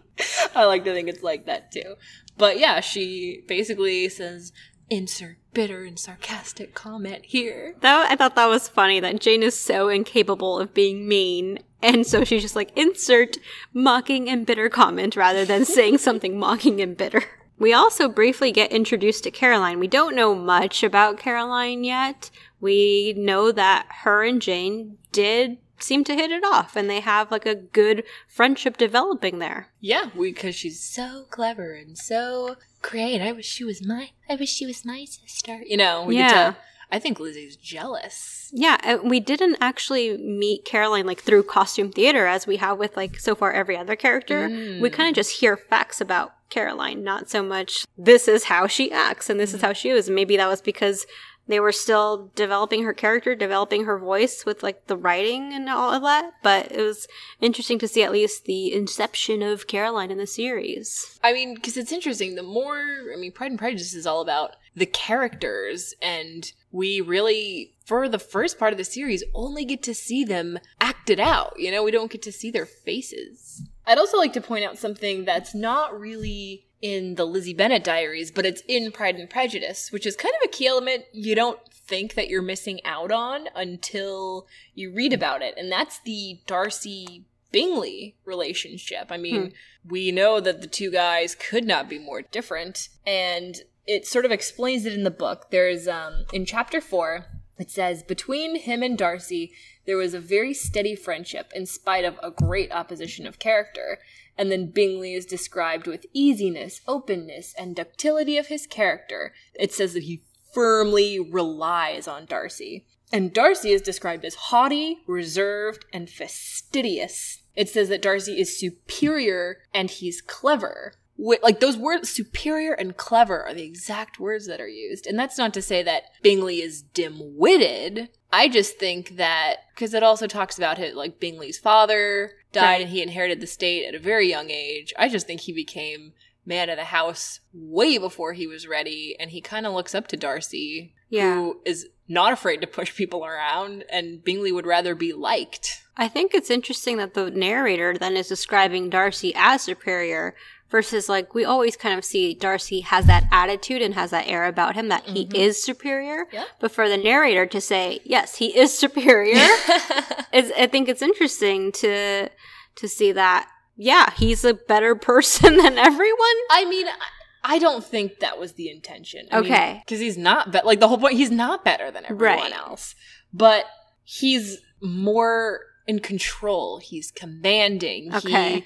I 0.56 0.64
like 0.66 0.86
to 0.86 0.94
think 0.94 1.10
it's 1.10 1.22
like 1.22 1.46
that 1.48 1.72
too. 1.74 1.96
But 2.38 2.60
yeah, 2.60 2.80
she 2.80 3.44
basically 3.48 4.08
says, 4.08 4.54
"Insert 4.90 5.38
bitter 5.54 5.84
and 5.84 6.00
sarcastic 6.00 6.74
comment 6.74 7.26
here." 7.26 7.76
That 7.82 8.12
I 8.12 8.16
thought 8.16 8.36
that 8.36 8.50
was 8.50 8.68
funny 8.68 9.00
that 9.00 9.20
Jane 9.20 9.44
is 9.44 9.60
so 9.60 9.90
incapable 9.90 10.60
of 10.60 10.74
being 10.74 11.08
mean, 11.08 11.60
and 11.82 12.06
so 12.06 12.24
she's 12.24 12.42
just 12.42 12.56
like 12.56 12.72
insert 12.78 13.38
mocking 13.74 14.30
and 14.30 14.46
bitter 14.46 14.70
comment 14.70 15.16
rather 15.16 15.46
than 15.46 15.66
saying 15.78 16.00
something 16.00 16.40
mocking 16.40 16.82
and 16.82 16.98
bitter. 16.98 17.24
We 17.60 17.74
also 17.74 18.08
briefly 18.08 18.54
get 18.54 18.72
introduced 18.72 19.26
to 19.26 19.32
Caroline. 19.32 19.80
We 19.80 19.88
don't 19.88 20.16
know 20.16 20.34
much 20.34 20.82
about 20.82 21.20
Caroline 21.20 21.84
yet. 21.84 22.32
We 22.62 23.14
know 23.18 23.52
that 23.52 23.86
her 24.04 24.24
and 24.24 24.42
Jane 24.42 24.98
did 25.12 25.58
seem 25.84 26.04
to 26.06 26.16
hit 26.16 26.32
it 26.32 26.44
off, 26.44 26.76
and 26.76 26.90
they 26.90 27.00
have 27.00 27.32
like 27.32 27.46
a 27.46 27.56
good 27.56 28.04
friendship 28.28 28.78
developing 28.78 29.40
there. 29.40 29.68
Yeah, 29.80 30.10
because 30.20 30.56
she's 30.56 30.82
so 30.82 31.26
clever 31.30 31.74
and 31.74 31.98
so 31.98 32.56
Great. 32.82 33.22
I 33.22 33.34
wish 33.34 33.46
she 33.46 33.64
was 33.66 33.86
my. 33.86 34.12
I 34.30 34.36
wish 34.36 34.50
she 34.54 34.66
was 34.66 34.86
my 34.86 35.04
sister. 35.06 35.62
you 35.66 35.76
know. 35.78 36.04
We 36.06 36.18
Yeah. 36.18 36.28
get 36.30 36.52
to. 36.52 36.58
I 36.92 36.98
think 36.98 37.20
Lizzie's 37.20 37.56
jealous. 37.56 38.50
Yeah, 38.52 38.78
uh, 38.84 38.98
we 39.04 39.20
didn't 39.20 39.58
actually 39.62 40.18
meet 40.18 40.66
Caroline 40.66 41.06
like 41.06 41.22
through 41.22 41.44
costume 41.44 41.92
theater 41.92 42.26
as 42.26 42.48
we 42.48 42.58
have 42.58 42.80
with 42.80 42.98
like 42.98 43.20
so 43.20 43.36
far 43.36 43.52
every 43.52 43.78
other 43.78 43.96
character. 43.96 44.48
We 44.82 44.90
kind 44.90 45.08
of 45.10 45.14
just 45.16 45.40
hear 45.40 45.56
facts 45.56 46.02
about 46.02 46.34
Caroline, 46.50 47.04
not 47.04 47.30
so 47.30 47.44
much 47.44 47.86
this 47.96 48.28
is 48.28 48.46
how 48.46 48.66
she 48.66 48.92
acts 48.92 49.30
and 49.30 49.40
this 49.40 49.54
is 49.54 49.62
how 49.62 49.74
she 49.74 49.90
is. 49.90 50.10
Maybe 50.10 50.36
that 50.38 50.48
was 50.48 50.62
because 50.62 51.06
they 51.50 51.60
were 51.60 51.72
still 51.72 52.32
developing 52.36 52.84
her 52.84 52.94
character, 52.94 53.34
developing 53.34 53.86
her 53.86 53.98
voice 53.98 54.46
with 54.46 54.62
like 54.62 54.86
the 54.86 54.96
writing 54.96 55.52
and 55.52 55.68
all 55.68 55.92
of 55.92 56.04
that. 56.04 56.34
But 56.44 56.72
it 56.72 56.82
was 56.82 57.08
interesting 57.42 57.80
to 57.80 57.88
see 57.88 58.04
at 58.04 58.12
least 58.12 58.46
the 58.46 58.72
inception 58.72 59.42
of 59.42 59.66
Caroline 59.66 60.12
in 60.12 60.20
the 60.20 60.28
series. 60.28 61.20
I 61.24 61.34
mean, 61.34 61.56
because 61.56 61.76
it's 61.76 61.92
interesting. 61.92 62.36
The 62.36 62.44
more, 62.44 62.78
I 63.12 63.18
mean, 63.18 63.32
Pride 63.32 63.50
and 63.50 63.60
Prejudice 63.60 63.96
is 63.96 64.06
all 64.06 64.22
about 64.22 64.58
the 64.76 64.86
characters, 64.86 65.96
and 66.04 66.52
we 66.72 67.02
really, 67.02 67.74
for 67.84 68.08
the 68.08 68.20
first 68.20 68.60
part 68.60 68.72
of 68.72 68.78
the 68.78 68.84
series, 68.84 69.24
only 69.34 69.66
get 69.66 69.82
to 69.84 69.96
see 69.96 70.24
them 70.24 70.60
acted 70.80 71.20
out. 71.20 71.56
You 71.58 71.72
know, 71.72 71.84
we 71.84 71.92
don't 71.92 72.12
get 72.12 72.22
to 72.22 72.32
see 72.32 72.52
their 72.52 72.68
faces. 72.68 73.64
I'd 73.88 73.98
also 73.98 74.18
like 74.18 74.34
to 74.34 74.42
point 74.42 74.66
out 74.66 74.78
something 74.78 75.26
that's 75.26 75.56
not 75.56 76.00
really 76.00 76.68
in 76.82 77.16
the 77.16 77.26
Lizzie 77.26 77.54
Bennet 77.54 77.84
diaries, 77.84 78.32
but 78.32 78.46
it's 78.46 78.64
in 78.68 78.92
Pride 78.92 79.16
and 79.16 79.30
Prejudice, 79.30 79.92
which 79.92 80.06
is 80.06 80.16
kind 80.16 80.34
of 80.42 80.48
a 80.48 80.52
key 80.52 80.68
element 80.68 81.06
you 81.12 81.36
don't 81.36 81.60
think 81.72 82.14
that 82.14 82.30
you're 82.30 82.42
missing 82.42 82.80
out 82.86 83.12
on 83.12 83.48
until 83.56 84.48
you 84.76 84.92
read 84.92 85.12
about 85.12 85.42
it. 85.42 85.56
And 85.58 85.72
that's 85.72 86.00
the 86.00 86.40
Darcy 86.46 87.26
Bingley 87.52 88.16
relationship. 88.26 89.08
I 89.10 89.18
mean, 89.18 89.54
we 89.88 90.12
know 90.12 90.40
that 90.40 90.62
the 90.62 90.68
two 90.68 90.92
guys 90.92 91.36
could 91.36 91.66
not 91.66 91.90
be 91.90 91.98
more 91.98 92.22
different, 92.22 92.90
and 93.06 93.58
it 93.88 94.06
sort 94.06 94.26
of 94.26 94.32
explains 94.32 94.86
it 94.86 94.94
in 94.94 95.04
the 95.04 95.10
book. 95.12 95.48
There's 95.50 95.88
um 95.88 96.26
in 96.32 96.46
chapter 96.46 96.80
4, 96.80 97.26
it 97.58 97.72
says 97.72 98.04
between 98.04 98.56
him 98.56 98.84
and 98.84 98.98
Darcy 98.98 99.52
there 99.90 99.98
was 99.98 100.14
a 100.14 100.20
very 100.20 100.54
steady 100.54 100.96
friendship 100.96 101.52
in 101.56 101.66
spite 101.66 102.06
of 102.06 102.20
a 102.22 102.30
great 102.30 102.72
opposition 102.72 103.26
of 103.26 103.40
character. 103.40 103.98
And 104.38 104.52
then 104.52 104.70
Bingley 104.70 105.16
is 105.16 105.26
described 105.26 105.88
with 105.88 106.06
easiness, 106.14 106.82
openness, 106.88 107.56
and 107.58 107.76
ductility 107.76 108.38
of 108.38 108.50
his 108.50 108.68
character. 108.68 109.34
It 109.56 109.74
says 109.74 109.96
that 109.96 110.04
he 110.04 110.22
firmly 110.54 111.20
relies 111.20 112.08
on 112.08 112.28
Darcy. 112.28 112.86
And 113.12 113.34
Darcy 113.34 113.72
is 113.72 113.82
described 113.82 114.24
as 114.26 114.36
haughty, 114.36 115.00
reserved, 115.08 115.86
and 115.92 116.08
fastidious. 116.08 117.42
It 117.56 117.68
says 117.68 117.90
that 117.90 118.04
Darcy 118.04 118.40
is 118.40 118.60
superior 118.60 119.58
and 119.74 119.90
he's 119.90 120.22
clever. 120.22 120.94
Wi- 121.20 121.40
Like 121.44 121.60
those 121.60 121.78
words, 121.78 122.10
superior 122.10 122.72
and 122.74 122.96
clever, 122.96 123.44
are 123.44 123.54
the 123.54 123.64
exact 123.64 124.20
words 124.20 124.48
that 124.48 124.62
are 124.62 124.68
used. 124.70 125.06
And 125.06 125.20
that's 125.20 125.38
not 125.38 125.54
to 125.56 125.62
say 125.62 125.84
that 125.84 126.04
Bingley 126.24 126.62
is 126.62 126.82
dim 126.82 127.18
witted. 127.38 128.10
I 128.32 128.48
just 128.48 128.78
think 128.80 129.18
that, 129.18 129.58
because 129.76 129.94
it 129.94 130.04
also 130.04 130.28
talks 130.28 130.58
about 130.58 130.80
it, 130.80 130.96
like 130.96 131.20
Bingley's 131.20 131.58
father 131.58 132.32
died 132.52 132.64
Right. 132.64 132.82
and 132.82 132.90
he 132.90 133.02
inherited 133.02 133.42
the 133.42 133.48
state 133.48 133.86
at 133.86 133.96
a 133.96 134.00
very 134.00 134.30
young 134.30 134.50
age. 134.50 134.94
I 134.98 135.10
just 135.10 135.28
think 135.28 135.42
he 135.42 135.54
became 135.54 136.14
man 136.46 136.70
of 136.70 136.78
the 136.78 136.86
house 136.86 137.42
way 137.54 137.98
before 137.98 138.34
he 138.34 138.48
was 138.48 138.68
ready. 138.68 139.16
And 139.20 139.32
he 139.32 139.42
kind 139.42 139.66
of 139.68 139.74
looks 139.74 139.94
up 139.94 140.08
to 140.08 140.18
Darcy, 140.18 140.94
Yeah. 141.10 141.36
who 141.36 141.62
is 141.66 141.88
not 142.08 142.34
afraid 142.34 142.62
to 142.62 142.68
push 142.68 142.96
people 142.96 143.26
around. 143.26 143.84
And 143.90 144.24
Bingley 144.24 144.52
would 144.52 144.66
rather 144.66 144.96
be 144.96 145.12
liked. 145.14 145.82
I 145.98 146.08
think 146.08 146.34
it's 146.34 146.50
interesting 146.50 146.98
that 146.98 147.14
the 147.14 147.30
narrator 147.30 147.96
then 147.98 148.16
is 148.16 148.30
describing 148.30 148.90
Darcy 148.90 149.34
as 149.36 149.62
superior 149.64 150.36
versus 150.70 151.10
like 151.10 151.34
we 151.34 151.46
always 151.46 151.76
kind 151.76 151.98
of 151.98 152.06
see 152.06 152.34
Darcy 152.34 152.82
has 152.82 153.06
that 153.06 153.26
attitude 153.32 153.82
and 153.82 153.94
has 153.94 154.12
that 154.12 154.28
air 154.28 154.46
about 154.46 154.76
him 154.76 154.88
that 154.90 155.06
he 155.06 155.26
mm-hmm. 155.26 155.36
is 155.36 155.62
superior. 155.62 156.26
Yeah. 156.32 156.46
But 156.60 156.72
for 156.72 156.88
the 156.88 156.98
narrator 156.98 157.46
to 157.48 157.62
say, 157.62 158.00
yes, 158.04 158.38
he 158.38 158.58
is 158.58 158.78
superior, 158.78 159.34
is 160.34 160.52
I 160.58 160.68
think 160.72 160.90
it's 160.90 161.02
interesting 161.02 161.72
to 161.74 162.30
to 162.76 162.88
see 162.88 163.12
that 163.12 163.50
yeah, 163.76 164.12
he's 164.18 164.44
a 164.44 164.54
better 164.54 164.94
person 165.12 165.58
than 165.58 165.78
everyone. 165.78 166.36
I 166.52 166.66
mean, 166.70 166.88
I- 166.88 166.94
I 167.42 167.58
don't 167.58 167.84
think 167.84 168.20
that 168.20 168.38
was 168.38 168.54
the 168.54 168.70
intention. 168.70 169.28
Okay. 169.32 169.82
Because 169.86 170.00
he's 170.02 170.18
not, 170.18 170.52
be- 170.52 170.60
like, 170.64 170.80
the 170.80 170.88
whole 170.88 170.98
point, 170.98 171.16
he's 171.16 171.32
not 171.32 171.64
better 171.64 171.90
than 171.90 172.04
everyone 172.04 172.38
Right. 172.38 172.52
else. 172.52 172.96
But 173.34 173.66
he's 174.04 174.58
more 174.82 175.62
in 175.88 176.00
control. 176.00 176.80
He's 176.80 177.12
commanding. 177.12 178.14
Okay. 178.14 178.54
He 178.56 178.66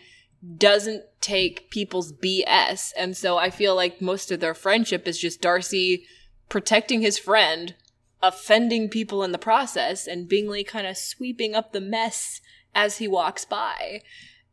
doesn't 0.58 1.04
take 1.24 1.70
people's 1.70 2.12
BS. 2.12 2.92
And 2.98 3.18
so 3.18 3.38
I 3.38 3.50
feel 3.50 3.76
like 3.76 4.02
most 4.02 4.30
of 4.30 4.40
their 4.40 4.54
friendship 4.54 5.08
is 5.08 5.18
just 5.18 5.42
Darcy 5.42 6.06
protecting 6.50 7.02
his 7.02 7.18
friend, 7.18 7.74
offending 8.22 8.90
people 8.90 9.24
in 9.24 9.32
the 9.32 9.38
process, 9.40 10.06
and 10.06 10.30
Bingley 10.30 10.64
kind 10.64 10.86
of 10.86 10.98
sweeping 10.98 11.56
up 11.56 11.72
the 11.72 11.82
mess 11.82 12.42
as 12.76 12.98
he 12.98 13.08
walks 13.08 13.46
by. 13.46 14.02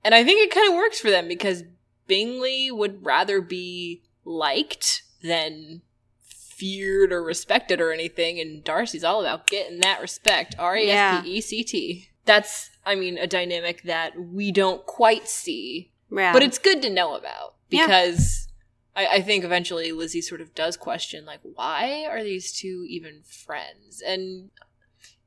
And 0.05 0.15
I 0.15 0.25
think 0.25 0.41
it 0.41 0.55
kind 0.55 0.69
of 0.69 0.77
works 0.77 1.01
for 1.01 1.11
them 1.11 1.29
because 1.29 1.65
Bingley 2.07 2.71
would 2.71 3.05
rather 3.05 3.41
be 3.41 4.03
liked 4.25 5.03
than 5.23 5.83
feared 6.23 7.13
or 7.13 7.23
respected 7.23 7.81
or 7.81 7.93
anything, 7.93 8.39
and 8.39 8.63
Darcy's 8.63 9.05
all 9.05 9.21
about 9.21 9.47
getting 9.47 9.81
that 9.81 10.01
respect. 10.01 10.55
R 10.59 10.77
E 10.77 10.91
S 10.91 11.23
P 11.23 11.31
E 11.31 11.41
C 11.41 11.65
T. 11.65 12.09
That's, 12.27 12.71
I 12.85 12.95
mean, 12.95 13.19
a 13.19 13.27
dynamic 13.27 13.83
that 13.83 14.13
we 14.19 14.53
don't 14.53 14.85
quite 14.87 15.27
see, 15.27 15.90
Yeah. 16.11 16.33
but 16.33 16.43
it's 16.43 16.59
good 16.59 16.83
to 16.83 16.91
know 16.91 17.15
about 17.15 17.55
Yeah. 17.71 17.87
because 17.87 18.49
I, 18.97 19.07
I 19.07 19.23
think 19.23 19.45
eventually 19.45 19.93
Lizzie 19.93 20.21
sort 20.23 20.41
of 20.41 20.55
does 20.55 20.77
question, 20.77 21.25
like, 21.25 21.41
why 21.43 22.07
are 22.09 22.23
these 22.23 22.53
two 22.53 22.85
even 22.89 23.23
friends? 23.25 24.03
And 24.05 24.51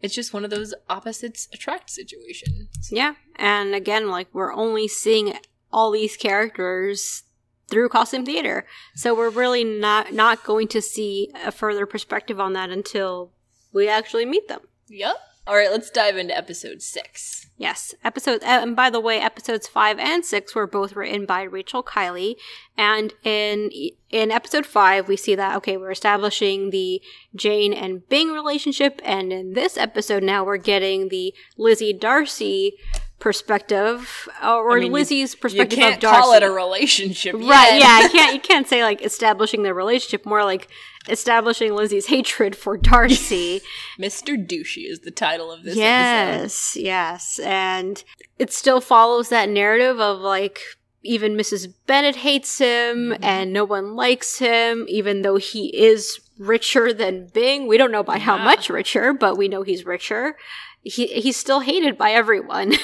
it's 0.02 0.13
just 0.13 0.34
one 0.34 0.44
of 0.44 0.52
those 0.52 0.74
opposites 0.90 1.48
attract 1.54 1.90
situations. 1.90 2.90
Yeah. 2.92 3.16
And 3.38 3.74
again, 3.74 4.10
like 4.10 4.28
we're 4.34 4.54
only 4.54 4.88
seeing 4.88 5.34
all 5.72 5.92
these 5.92 6.18
characters 6.18 7.24
through 7.70 7.90
costume 7.90 8.25
theater. 8.25 8.68
So 8.96 9.16
we're 9.16 9.30
really 9.30 9.63
not 9.63 10.13
not 10.13 10.44
going 10.44 10.68
to 10.70 10.82
see 10.82 11.32
a 11.44 11.52
further 11.52 11.86
perspective 11.86 12.40
on 12.40 12.54
that 12.54 12.70
until 12.70 13.32
we 13.72 13.88
actually 13.88 14.25
meet 14.25 14.48
them. 14.50 14.60
Yep. 14.90 15.16
All 15.46 15.56
right, 15.56 15.70
let's 15.72 15.90
dive 15.90 16.16
into 16.18 16.36
episode 16.36 16.82
six. 16.82 17.48
Yes, 17.58 17.94
episode, 18.04 18.42
uh, 18.44 18.60
And 18.64 18.76
by 18.76 18.90
the 18.90 19.00
way, 19.00 19.20
episodes 19.20 19.68
five 19.68 20.00
and 20.00 20.26
six 20.26 20.56
were 20.56 20.66
both 20.66 20.96
written 20.96 21.26
by 21.26 21.44
Rachel 21.44 21.84
Kiley. 21.84 22.36
And 22.78 23.14
in 23.24 23.70
in 24.10 24.32
episode 24.32 24.66
five, 24.66 25.08
we 25.08 25.18
see 25.18 25.36
that 25.36 25.56
okay, 25.58 25.76
we're 25.78 25.92
establishing 25.92 26.70
the 26.72 27.02
Jane 27.36 27.74
and 27.74 28.08
Bing 28.10 28.32
relationship, 28.32 29.02
and 29.04 29.32
in 29.34 29.54
this 29.54 29.78
episode 29.78 30.24
now 30.24 30.44
we're 30.44 30.58
getting 30.58 31.10
the 31.10 31.34
Lizzie 31.58 31.94
Darcy 31.94 32.74
perspective, 33.20 34.28
uh, 34.44 34.56
or 34.58 34.72
I 34.78 34.80
mean, 34.80 34.88
you- 34.88 34.94
Lizzie's 34.94 35.34
You 35.34 35.40
perspective 35.40 35.80
can't 35.80 35.96
of 35.96 36.02
Darcy. 36.02 36.22
call 36.22 36.34
it 36.34 36.44
a 36.44 36.52
relationship, 36.52 37.34
Right, 37.36 37.74
yet. 37.76 37.80
yeah, 37.80 38.00
I 38.04 38.08
can't 38.12 38.34
you 38.34 38.40
can't 38.42 38.68
say 38.68 38.84
like 38.84 39.02
establishing 39.02 39.64
the 39.64 39.74
relationship, 39.74 40.26
more 40.26 40.44
like 40.44 40.68
establishing 41.10 41.74
Lizzie's 41.75 42.07
hatred 42.07 42.55
for 42.55 42.77
Darcy. 42.77 43.62
Mr. 44.00 44.36
Douchey 44.38 44.89
is 44.89 45.01
the 45.01 45.12
title 45.12 45.51
of 45.51 45.63
this 45.63 45.74
episode. 45.74 45.81
yes, 45.81 46.77
yes. 46.77 47.39
And 47.43 48.03
it 48.39 48.51
still 48.53 48.81
follows 48.81 49.29
that 49.29 49.50
narrative 49.50 50.00
of 50.00 50.19
like 50.19 50.60
even 51.03 51.36
Mrs. 51.36 51.74
Bennet 51.86 52.15
hates 52.17 52.57
him 52.60 53.10
Mm-hmm. 53.10 53.24
and 53.24 53.51
no 53.51 53.65
one 53.65 53.95
likes 53.95 54.39
him, 54.39 54.86
even 54.88 55.22
though 55.22 55.36
he 55.38 55.67
is 55.77 56.19
richer 56.39 56.93
than 56.93 57.27
Bing. 57.27 57.67
We 57.67 57.77
don't 57.77 57.91
know 57.91 58.03
by 58.03 58.19
how 58.19 58.38
much 58.38 58.69
richer, 58.69 59.13
but 59.13 59.38
we 59.38 59.48
know 59.50 59.63
he's 59.63 59.86
richer. 59.86 60.38
He 60.81 61.07
he's 61.07 61.38
still 61.38 61.60
hated 61.62 61.98
by 61.98 62.12
everyone. 62.12 62.74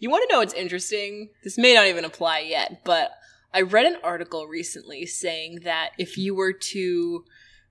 You 0.00 0.10
want 0.10 0.24
to 0.28 0.32
know 0.34 0.40
what's 0.40 0.54
interesting? 0.54 1.28
This 1.44 1.58
may 1.58 1.74
not 1.74 1.86
even 1.86 2.04
apply 2.06 2.40
yet, 2.40 2.82
but 2.84 3.12
I 3.52 3.60
read 3.60 3.84
an 3.86 3.98
article 4.02 4.46
recently 4.46 5.04
saying 5.06 5.60
that 5.64 5.90
if 5.98 6.16
you 6.18 6.34
were 6.34 6.52
to, 6.54 7.24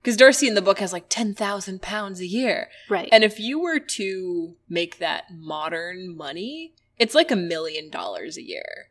because 0.04 0.18
Darcy 0.18 0.46
in 0.46 0.54
the 0.54 0.60
book 0.60 0.80
has 0.80 0.92
like 0.92 1.06
10,000 1.08 1.80
pounds 1.80 2.20
a 2.20 2.26
year, 2.26 2.68
right. 2.90 3.08
and 3.10 3.24
if 3.24 3.40
you 3.40 3.58
were 3.58 3.78
to 3.78 4.54
make 4.68 4.98
that 4.98 5.24
modern 5.32 6.14
money, 6.14 6.74
it's 6.98 7.14
like 7.14 7.30
a 7.30 7.36
million 7.36 7.88
dollars 7.88 8.36
a 8.36 8.42
year. 8.42 8.90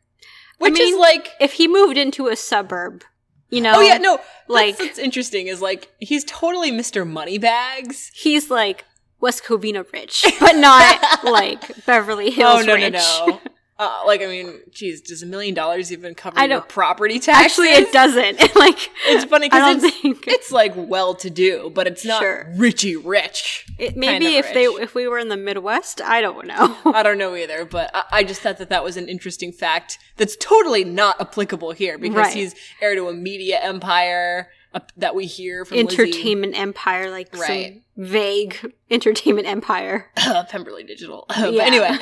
I 0.60 0.64
Which 0.64 0.74
mean, 0.74 0.94
is 0.94 0.98
like, 0.98 1.30
if 1.40 1.52
he 1.52 1.68
moved 1.68 1.96
into 1.96 2.26
a 2.26 2.34
suburb, 2.34 3.04
you 3.48 3.60
know, 3.60 3.74
oh 3.76 3.80
yeah, 3.80 3.98
no, 3.98 4.18
like- 4.48 4.76
what's 4.80 4.98
interesting 4.98 5.46
is 5.46 5.62
like, 5.62 5.88
he's 6.00 6.24
totally 6.24 6.72
Mr. 6.72 7.08
Moneybags. 7.08 8.10
he's 8.12 8.50
like 8.50 8.84
West 9.20 9.44
Covina 9.44 9.90
rich, 9.92 10.24
but 10.40 10.56
not 10.56 11.24
like 11.24 11.84
Beverly 11.86 12.26
oh, 12.26 12.30
Hills 12.32 12.62
oh, 12.62 12.66
no, 12.66 12.74
rich. 12.74 12.92
no, 12.92 13.26
no. 13.26 13.40
Uh, 13.76 14.02
like, 14.06 14.22
I 14.22 14.26
mean, 14.26 14.60
geez, 14.70 15.00
does 15.00 15.20
a 15.22 15.26
million 15.26 15.52
dollars 15.52 15.90
even 15.90 16.14
cover 16.14 16.38
I 16.38 16.44
your 16.46 16.60
property 16.60 17.18
taxes? 17.18 17.44
Actually, 17.58 17.70
it 17.70 17.92
doesn't. 17.92 18.54
like, 18.56 18.78
It's 19.06 19.24
funny 19.24 19.48
because 19.48 19.82
it's, 19.82 20.00
think 20.00 20.24
it's 20.28 20.52
like 20.52 20.72
well 20.76 21.16
to 21.16 21.28
do, 21.28 21.72
but 21.74 21.88
it's 21.88 22.04
not 22.04 22.20
Sure. 22.22 22.46
richy 22.56 23.00
rich. 23.04 23.66
it, 23.78 23.96
maybe 23.96 24.36
if 24.36 24.52
they 24.54 24.64
if 24.66 24.94
we 24.94 25.08
were 25.08 25.18
in 25.18 25.28
the 25.28 25.36
Midwest, 25.36 26.00
I 26.00 26.20
don't 26.20 26.46
know. 26.46 26.76
I 26.84 27.02
don't 27.02 27.18
know 27.18 27.34
either, 27.34 27.64
but 27.64 27.90
I, 27.92 28.04
I 28.12 28.22
just 28.24 28.42
thought 28.42 28.58
that 28.58 28.68
that 28.68 28.84
was 28.84 28.96
an 28.96 29.08
interesting 29.08 29.50
fact 29.50 29.98
that's 30.18 30.36
totally 30.36 30.84
not 30.84 31.20
applicable 31.20 31.72
here 31.72 31.98
because 31.98 32.16
Right. 32.16 32.32
he's 32.34 32.54
heir 32.80 32.94
to 32.94 33.08
a 33.08 33.12
media 33.12 33.58
empire 33.60 34.50
uh, 34.72 34.80
that 34.96 35.16
we 35.16 35.26
hear 35.26 35.64
from 35.64 35.78
Lizzie. 35.78 36.00
entertainment 36.02 36.56
empire, 36.56 37.10
like 37.10 37.36
Right. 37.36 37.74
some 37.74 37.82
vague 37.96 38.72
entertainment 38.88 39.48
empire. 39.48 40.10
Pemberley 40.48 40.84
Digital. 40.84 41.26
but 41.36 41.52
Yeah. 41.52 41.64
anyway, 41.64 41.98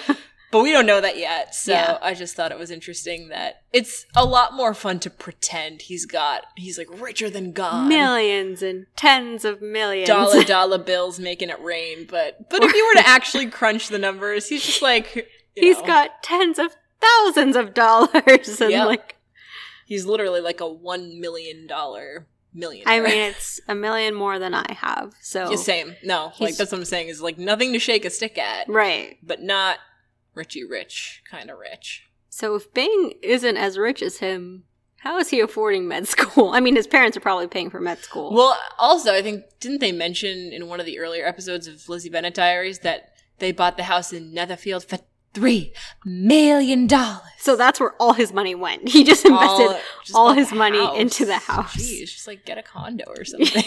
but 0.52 0.62
we 0.62 0.71
don't 0.71 0.87
know 0.87 1.00
that 1.00 1.18
yet. 1.18 1.54
So 1.56 1.73
Yeah. 1.73 1.99
I 2.00 2.14
just 2.14 2.37
thought 2.37 2.52
it 2.52 2.59
was 2.59 2.71
interesting 2.71 3.28
that 3.30 3.62
it's 3.73 4.06
a 4.14 4.25
lot 4.25 4.54
more 4.54 4.73
fun 4.75 5.00
to 5.00 5.11
pretend 5.11 5.82
he's 5.82 6.06
got 6.06 6.44
he's 6.56 6.78
like 6.78 6.88
richer 7.00 7.28
than 7.28 7.50
God. 7.52 7.88
Millions 7.88 8.62
and 8.62 8.87
tens 8.94 9.44
of 9.44 9.61
millions. 9.61 10.06
dollar 10.06 10.44
dollar 10.56 10.78
bills 10.78 11.18
making 11.18 11.50
it 11.50 11.61
rain 11.61 12.06
but 12.09 12.49
but 12.50 12.62
if 12.62 12.73
you 12.73 12.87
were 12.87 13.02
to 13.02 13.09
actually 13.16 13.47
crunch 13.47 13.88
the 13.88 13.99
numbers 13.99 14.49
he's 14.49 14.62
just 14.64 14.82
like 14.82 15.26
He's 15.56 15.78
know, 15.80 15.87
got 15.87 16.23
tens 16.23 16.59
of 16.59 16.75
thousands 17.00 17.56
of 17.56 17.75
dollars, 17.75 18.61
and 18.61 18.71
Yep. 18.71 18.87
like 18.87 19.16
he's 19.87 20.06
literally 20.06 20.40
like 20.40 20.61
a 20.61 20.68
one 20.68 21.21
million 21.21 21.66
dollar 21.66 22.26
millionaire 22.54 22.92
I 22.94 23.00
mean, 23.00 23.18
it's 23.30 23.61
a 23.68 23.75
million 23.75 24.14
more 24.14 24.38
than 24.38 24.54
I 24.54 24.73
have. 24.73 25.14
So 25.21 25.50
Yeah, 25.50 25.56
same 25.56 25.97
no 26.04 26.32
like 26.40 26.56
that's 26.56 26.71
what 26.73 26.78
i'm 26.78 26.85
saying 26.85 27.09
is 27.09 27.21
like 27.23 27.38
nothing 27.38 27.73
to 27.73 27.78
shake 27.78 28.04
a 28.04 28.11
stick 28.11 28.37
at 28.38 28.68
right. 28.68 29.16
but 29.23 29.40
not 29.42 29.78
richy 30.37 30.62
rich 30.69 31.23
kind 31.31 31.51
of 31.51 31.59
rich 31.59 32.05
So 32.31 32.55
if 32.55 32.73
Bing 32.73 33.12
isn't 33.23 33.57
as 33.59 33.77
rich 33.77 34.01
as 34.03 34.19
him, 34.19 34.65
how 34.99 35.19
is 35.19 35.29
he 35.31 35.41
affording 35.41 35.87
med 35.89 36.09
school? 36.15 36.51
I 36.51 36.61
mean, 36.61 36.77
his 36.77 36.87
parents 36.87 37.17
are 37.17 37.21
probably 37.21 37.47
paying 37.49 37.71
for 37.71 37.81
med 37.81 37.99
school. 37.99 38.33
well 38.33 38.57
also 38.79 39.12
i 39.15 39.21
think 39.23 39.45
didn't 39.61 39.81
they 39.81 39.93
mention 39.93 40.53
in 40.53 40.69
one 40.69 40.81
of 40.81 40.87
the 40.87 40.99
earlier 40.99 41.27
episodes 41.27 41.67
of 41.67 41.89
lizzie 41.89 42.09
Bennet 42.11 42.35
diaries 42.35 42.79
that 42.81 43.12
they 43.39 43.53
bought 43.53 43.77
the 43.77 43.85
house 43.85 44.12
in 44.12 44.33
netherfield 44.33 44.85
for 44.85 44.99
three 45.35 45.73
million 46.05 46.87
dollars 46.87 47.21
so 47.39 47.57
that's 47.57 47.81
where 47.81 47.95
all 47.99 48.12
his 48.12 48.33
money 48.33 48.55
went. 48.55 48.89
He 48.89 49.03
just 49.03 49.25
invested 49.25 49.77
just 50.05 50.15
all 50.15 50.33
his 50.33 50.53
money 50.53 50.79
house. 50.85 50.97
into 50.99 51.25
the 51.27 51.39
house. 51.39 51.75
Jeez, 51.75 52.09
just 52.17 52.27
like 52.29 52.45
get 52.45 52.57
a 52.59 52.62
condo 52.62 53.05
or 53.09 53.25
something. 53.33 53.65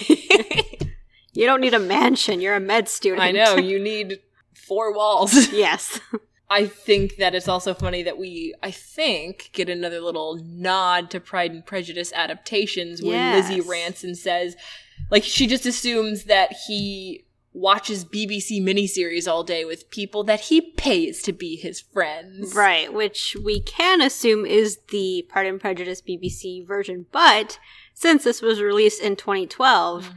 You 1.34 1.46
don't 1.46 1.60
need 1.60 1.74
a 1.74 1.80
mansion. 1.80 2.40
You're 2.40 2.56
a 2.56 2.60
med 2.62 2.88
student. 2.88 3.22
I 3.22 3.32
know 3.32 3.56
you 3.72 3.78
need 3.80 4.20
four 4.54 4.94
walls. 4.94 5.52
yes. 5.52 6.00
I 6.50 6.68
think 6.68 7.16
that 7.18 7.34
it's 7.34 7.48
also 7.48 7.74
funny 7.74 8.04
that 8.04 8.18
we, 8.18 8.54
I 8.62 8.70
think, 8.72 9.50
get 9.54 9.68
another 9.70 10.00
little 10.00 10.40
nod 10.44 11.10
to 11.12 11.20
Pride 11.20 11.52
and 11.52 11.66
Prejudice 11.66 12.14
adaptations 12.14 13.02
when 13.02 13.14
Yes. 13.14 13.50
Lizzie 13.50 13.62
rants 13.62 14.04
and 14.04 14.18
says, 14.18 14.56
like, 15.10 15.24
she 15.24 15.48
just 15.48 15.66
assumes 15.66 16.26
that 16.26 16.54
he 16.68 17.26
watches 17.52 18.04
BBC 18.06 18.62
miniseries 18.62 19.32
all 19.32 19.44
day 19.44 19.64
with 19.66 19.90
people 19.90 20.24
that 20.26 20.42
he 20.42 20.60
pays 20.62 21.22
to 21.24 21.32
be 21.34 21.56
his 21.56 21.80
friends. 21.82 22.54
Right, 22.54 22.94
which 22.94 23.36
we 23.44 23.62
can 23.62 24.02
assume 24.02 24.46
is 24.46 24.80
the 24.92 25.26
Pride 25.30 25.48
and 25.48 25.60
Prejudice 25.60 26.02
BBC 26.02 26.68
version, 26.68 27.06
but 27.12 27.58
since 27.94 28.24
this 28.26 28.42
was 28.42 28.62
released 28.62 29.02
in 29.02 29.16
2012, 29.16 30.04
Mm-hmm. 30.06 30.14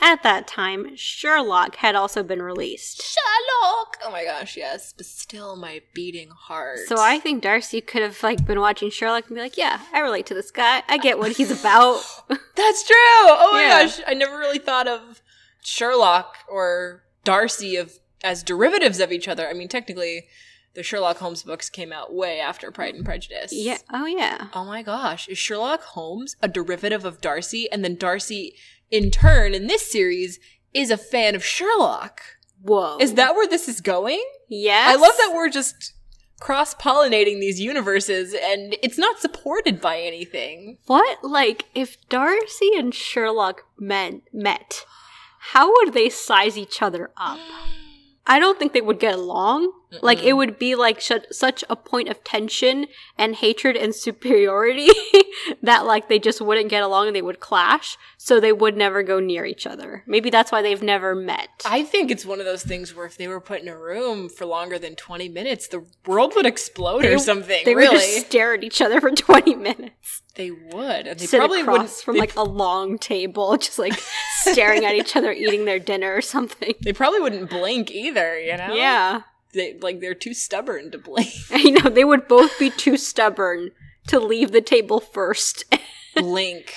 At 0.00 0.22
that 0.22 0.46
time, 0.46 0.94
Sherlock 0.96 1.76
had 1.76 1.94
also 1.96 2.22
been 2.22 2.40
released. 2.42 3.02
Sherlock! 3.02 3.98
Oh 4.04 4.10
my 4.10 4.24
gosh, 4.24 4.56
yes. 4.56 4.94
But 4.96 5.06
still, 5.06 5.56
my 5.56 5.82
beating 5.94 6.28
heart. 6.30 6.78
So 6.86 6.96
I 6.98 7.18
think 7.18 7.42
Darcy 7.42 7.80
could 7.80 8.02
have 8.02 8.22
like 8.22 8.46
been 8.46 8.60
watching 8.60 8.90
Sherlock 8.90 9.26
and 9.26 9.34
be 9.36 9.40
like, 9.40 9.56
"Yeah, 9.56 9.80
I 9.92 10.00
relate 10.00 10.26
to 10.26 10.34
this 10.34 10.50
guy. 10.50 10.82
I 10.88 10.98
get 10.98 11.18
what 11.18 11.32
he's 11.32 11.50
about." 11.50 12.02
That's 12.56 12.86
true. 12.86 12.96
Oh 12.98 13.50
my 13.52 13.62
Yeah. 13.62 13.82
gosh, 13.84 14.00
I 14.06 14.14
never 14.14 14.38
really 14.38 14.58
thought 14.58 14.86
of 14.86 15.20
Sherlock 15.62 16.36
or 16.48 17.02
Darcy 17.24 17.76
of 17.76 17.98
as 18.22 18.42
derivatives 18.42 19.00
of 19.00 19.12
each 19.12 19.28
other. 19.28 19.48
I 19.48 19.52
mean, 19.52 19.68
technically, 19.68 20.26
the 20.74 20.82
Sherlock 20.82 21.18
Holmes 21.18 21.42
books 21.42 21.68
came 21.70 21.92
out 21.92 22.14
way 22.14 22.40
after 22.40 22.70
Pride 22.70 22.94
and 22.94 23.04
Prejudice. 23.04 23.52
yeah. 23.52 23.78
Oh 23.92 24.06
yeah. 24.06 24.48
Oh 24.54 24.64
my 24.64 24.82
gosh, 24.82 25.28
is 25.28 25.38
Sherlock 25.38 25.82
Holmes 25.82 26.36
a 26.42 26.48
derivative 26.48 27.04
of 27.04 27.20
Darcy, 27.20 27.70
and 27.70 27.84
then 27.84 27.96
Darcy, 27.96 28.54
in 28.90 29.10
turn, 29.10 29.54
in 29.54 29.66
this 29.66 29.90
series, 29.90 30.38
is 30.74 30.90
a 30.90 30.96
fan 30.96 31.34
of 31.34 31.44
Sherlock? 31.44 32.20
Whoa. 32.62 32.98
Is 33.00 33.14
that 33.14 33.34
where 33.34 33.48
this 33.48 33.68
is 33.68 33.80
going? 33.80 34.22
Yes. 34.48 34.96
I 34.96 35.00
love 35.00 35.14
that 35.18 35.32
we're 35.34 35.50
just 35.50 35.94
cross 36.40 36.74
pollinating 36.74 37.40
these 37.40 37.60
universes, 37.60 38.34
and 38.34 38.76
it's 38.82 38.98
not 38.98 39.18
supported 39.18 39.80
by 39.80 40.00
anything. 40.00 40.78
What 40.86 41.24
like 41.24 41.64
if 41.74 41.96
Darcy 42.08 42.70
and 42.76 42.94
Sherlock 42.94 43.62
met 43.78 44.14
met, 44.32 44.84
how 45.52 45.70
would 45.72 45.94
they 45.94 46.08
size 46.08 46.56
each 46.56 46.82
other 46.82 47.10
up? 47.16 47.38
I 48.26 48.38
don't 48.38 48.58
think 48.58 48.72
they 48.72 48.82
would 48.82 49.00
get 49.00 49.14
along. 49.14 49.72
Like 50.02 50.22
it 50.22 50.34
would 50.34 50.58
be 50.58 50.74
like 50.74 51.00
sh- 51.00 51.12
such 51.30 51.64
a 51.70 51.76
point 51.76 52.08
of 52.08 52.22
tension 52.22 52.86
and 53.16 53.34
hatred 53.34 53.76
and 53.76 53.94
superiority 53.94 54.90
that 55.62 55.86
like 55.86 56.08
they 56.08 56.18
just 56.18 56.40
wouldn't 56.40 56.68
get 56.68 56.82
along 56.82 57.06
and 57.06 57.16
they 57.16 57.22
would 57.22 57.40
clash, 57.40 57.96
so 58.16 58.38
they 58.38 58.52
would 58.52 58.76
never 58.76 59.02
go 59.02 59.18
near 59.20 59.44
each 59.44 59.66
other. 59.66 60.04
Maybe 60.06 60.30
that's 60.30 60.52
why 60.52 60.62
they've 60.62 60.82
never 60.82 61.14
met. 61.14 61.48
I 61.64 61.84
think 61.84 62.10
it's 62.10 62.26
one 62.26 62.38
of 62.38 62.44
those 62.44 62.62
things 62.62 62.94
where 62.94 63.06
if 63.06 63.16
they 63.16 63.28
were 63.28 63.40
put 63.40 63.62
in 63.62 63.68
a 63.68 63.78
room 63.78 64.28
for 64.28 64.44
longer 64.44 64.78
than 64.78 64.94
20 64.94 65.28
minutes, 65.28 65.68
the 65.68 65.84
world 66.06 66.34
would 66.36 66.46
explode 66.46 67.04
or 67.04 67.18
something. 67.18 67.62
They 67.64 67.74
really. 67.74 67.96
would 67.96 68.00
just 68.00 68.26
stare 68.26 68.54
at 68.54 68.64
each 68.64 68.82
other 68.82 69.00
for 69.00 69.10
20 69.10 69.54
minutes. 69.54 70.22
they 70.34 70.50
would. 70.50 71.06
And 71.06 71.18
they 71.18 71.26
Sit 71.26 71.38
probably 71.38 71.62
would 71.62 71.88
from 71.88 72.16
like 72.16 72.36
a 72.36 72.42
long 72.42 72.98
table, 72.98 73.56
just 73.58 73.78
like 73.78 73.98
staring 74.42 74.84
at 74.84 74.94
each 74.94 75.16
other 75.16 75.32
eating 75.32 75.64
their 75.64 75.78
dinner 75.78 76.14
or 76.14 76.20
something. 76.20 76.74
they 76.82 76.92
probably 76.92 77.20
wouldn't 77.20 77.48
blink 77.48 77.90
either, 77.90 78.38
you 78.38 78.56
know? 78.56 78.74
Yeah. 78.74 79.22
They 79.52 79.78
like 79.78 80.00
they're 80.00 80.14
too 80.14 80.34
stubborn 80.34 80.90
to 80.90 80.98
blink. 80.98 81.32
I 81.50 81.70
know 81.70 81.88
they 81.90 82.04
would 82.04 82.28
both 82.28 82.58
be 82.58 82.70
too 82.70 82.96
stubborn 82.96 83.70
to 84.08 84.20
leave 84.20 84.52
the 84.52 84.60
table 84.60 85.00
first. 85.00 85.64
blink 86.16 86.74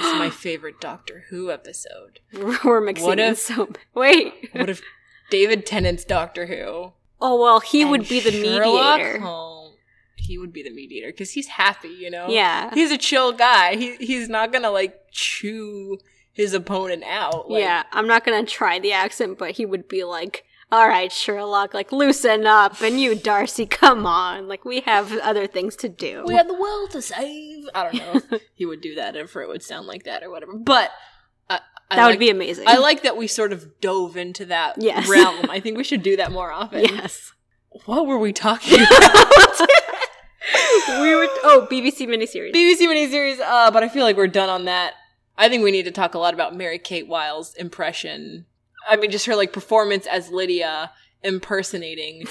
is 0.00 0.14
my 0.14 0.30
favorite 0.30 0.80
Doctor 0.80 1.24
Who 1.30 1.50
episode. 1.50 2.20
We're 2.64 2.80
mixing 2.80 3.06
What 3.06 3.18
if- 3.18 3.38
so 3.38 3.70
wait. 3.94 4.32
What 4.52 4.70
if 4.70 4.82
David 5.30 5.66
Tennant's 5.66 6.04
Doctor 6.04 6.46
Who. 6.46 6.92
Oh 7.20 7.40
well, 7.40 7.60
he 7.60 7.84
would 7.84 8.08
be 8.08 8.20
the 8.20 8.30
Sherlock 8.32 8.98
mediator. 8.98 9.20
Holmes- 9.20 9.74
he 10.16 10.36
would 10.38 10.52
be 10.52 10.62
the 10.62 10.70
mediator 10.70 11.08
because 11.08 11.30
he's 11.32 11.46
happy, 11.48 11.88
you 11.88 12.10
know. 12.10 12.28
Yeah. 12.28 12.72
he's 12.74 12.90
a 12.90 12.98
chill 12.98 13.32
guy. 13.32 13.76
He 13.76 13.96
he's 13.96 14.28
not 14.28 14.52
gonna 14.52 14.70
like 14.70 14.94
chew 15.10 15.98
his 16.32 16.54
opponent 16.54 17.02
out. 17.04 17.50
Like, 17.50 17.62
yeah, 17.62 17.82
I'm 17.92 18.06
not 18.06 18.24
gonna 18.24 18.44
try 18.46 18.78
the 18.78 18.92
accent, 18.92 19.38
but 19.38 19.52
he 19.52 19.66
would 19.66 19.88
be 19.88 20.04
like, 20.04 20.44
"All 20.70 20.86
right, 20.88 21.10
Sherlock, 21.10 21.72
like 21.74 21.92
loosen 21.92 22.46
up, 22.46 22.80
and 22.82 23.00
you, 23.00 23.14
Darcy, 23.14 23.66
come 23.66 24.06
on. 24.06 24.48
Like 24.48 24.64
we 24.64 24.80
have 24.80 25.12
other 25.18 25.46
things 25.46 25.76
to 25.76 25.88
do." 25.88 26.24
we 26.26 26.34
have 26.34 26.48
the 26.48 26.54
world 26.54 26.90
to 26.92 27.02
save. 27.02 27.64
I 27.74 27.90
don't 27.90 28.30
know. 28.30 28.38
he 28.54 28.66
would 28.66 28.80
do 28.80 28.94
that 28.96 29.16
if 29.16 29.34
it 29.36 29.48
would 29.48 29.62
sound 29.62 29.86
like 29.86 30.04
that 30.04 30.22
or 30.22 30.30
whatever. 30.30 30.52
But 30.54 30.90
I, 31.48 31.60
I 31.90 31.96
that 31.96 32.04
like, 32.04 32.12
would 32.14 32.18
be 32.20 32.30
amazing. 32.30 32.64
I 32.68 32.76
like 32.78 33.02
that 33.02 33.16
we 33.16 33.26
sort 33.26 33.52
of 33.52 33.80
dove 33.80 34.16
into 34.16 34.44
that 34.46 34.76
Yes. 34.80 35.08
realm. 35.08 35.46
I 35.50 35.60
think 35.60 35.76
we 35.76 35.84
should 35.84 36.02
do 36.02 36.16
that 36.16 36.32
more 36.32 36.50
often. 36.52 36.80
yes. 36.84 37.32
What 37.86 38.06
were 38.06 38.18
we 38.18 38.32
talking 38.32 38.74
about? 38.82 39.60
we 41.00 41.14
were 41.14 41.28
oh 41.44 41.66
BBC 41.70 42.06
miniseries. 42.06 42.52
BBC 42.54 42.80
miniseries, 42.86 43.40
uh, 43.40 43.70
but 43.70 43.82
I 43.82 43.88
feel 43.88 44.04
like 44.04 44.16
we're 44.16 44.26
done 44.26 44.48
on 44.48 44.64
that. 44.64 44.94
I 45.36 45.48
think 45.48 45.62
we 45.62 45.70
need 45.70 45.84
to 45.84 45.90
talk 45.92 46.14
a 46.14 46.18
lot 46.18 46.34
about 46.34 46.56
Mary 46.56 46.78
Kate 46.78 47.06
Wiles' 47.06 47.54
impression. 47.54 48.46
I 48.88 48.96
mean, 48.96 49.10
just 49.10 49.26
her 49.26 49.36
like 49.36 49.52
performance 49.52 50.06
as 50.06 50.30
Lydia 50.30 50.90
impersonating 51.22 52.26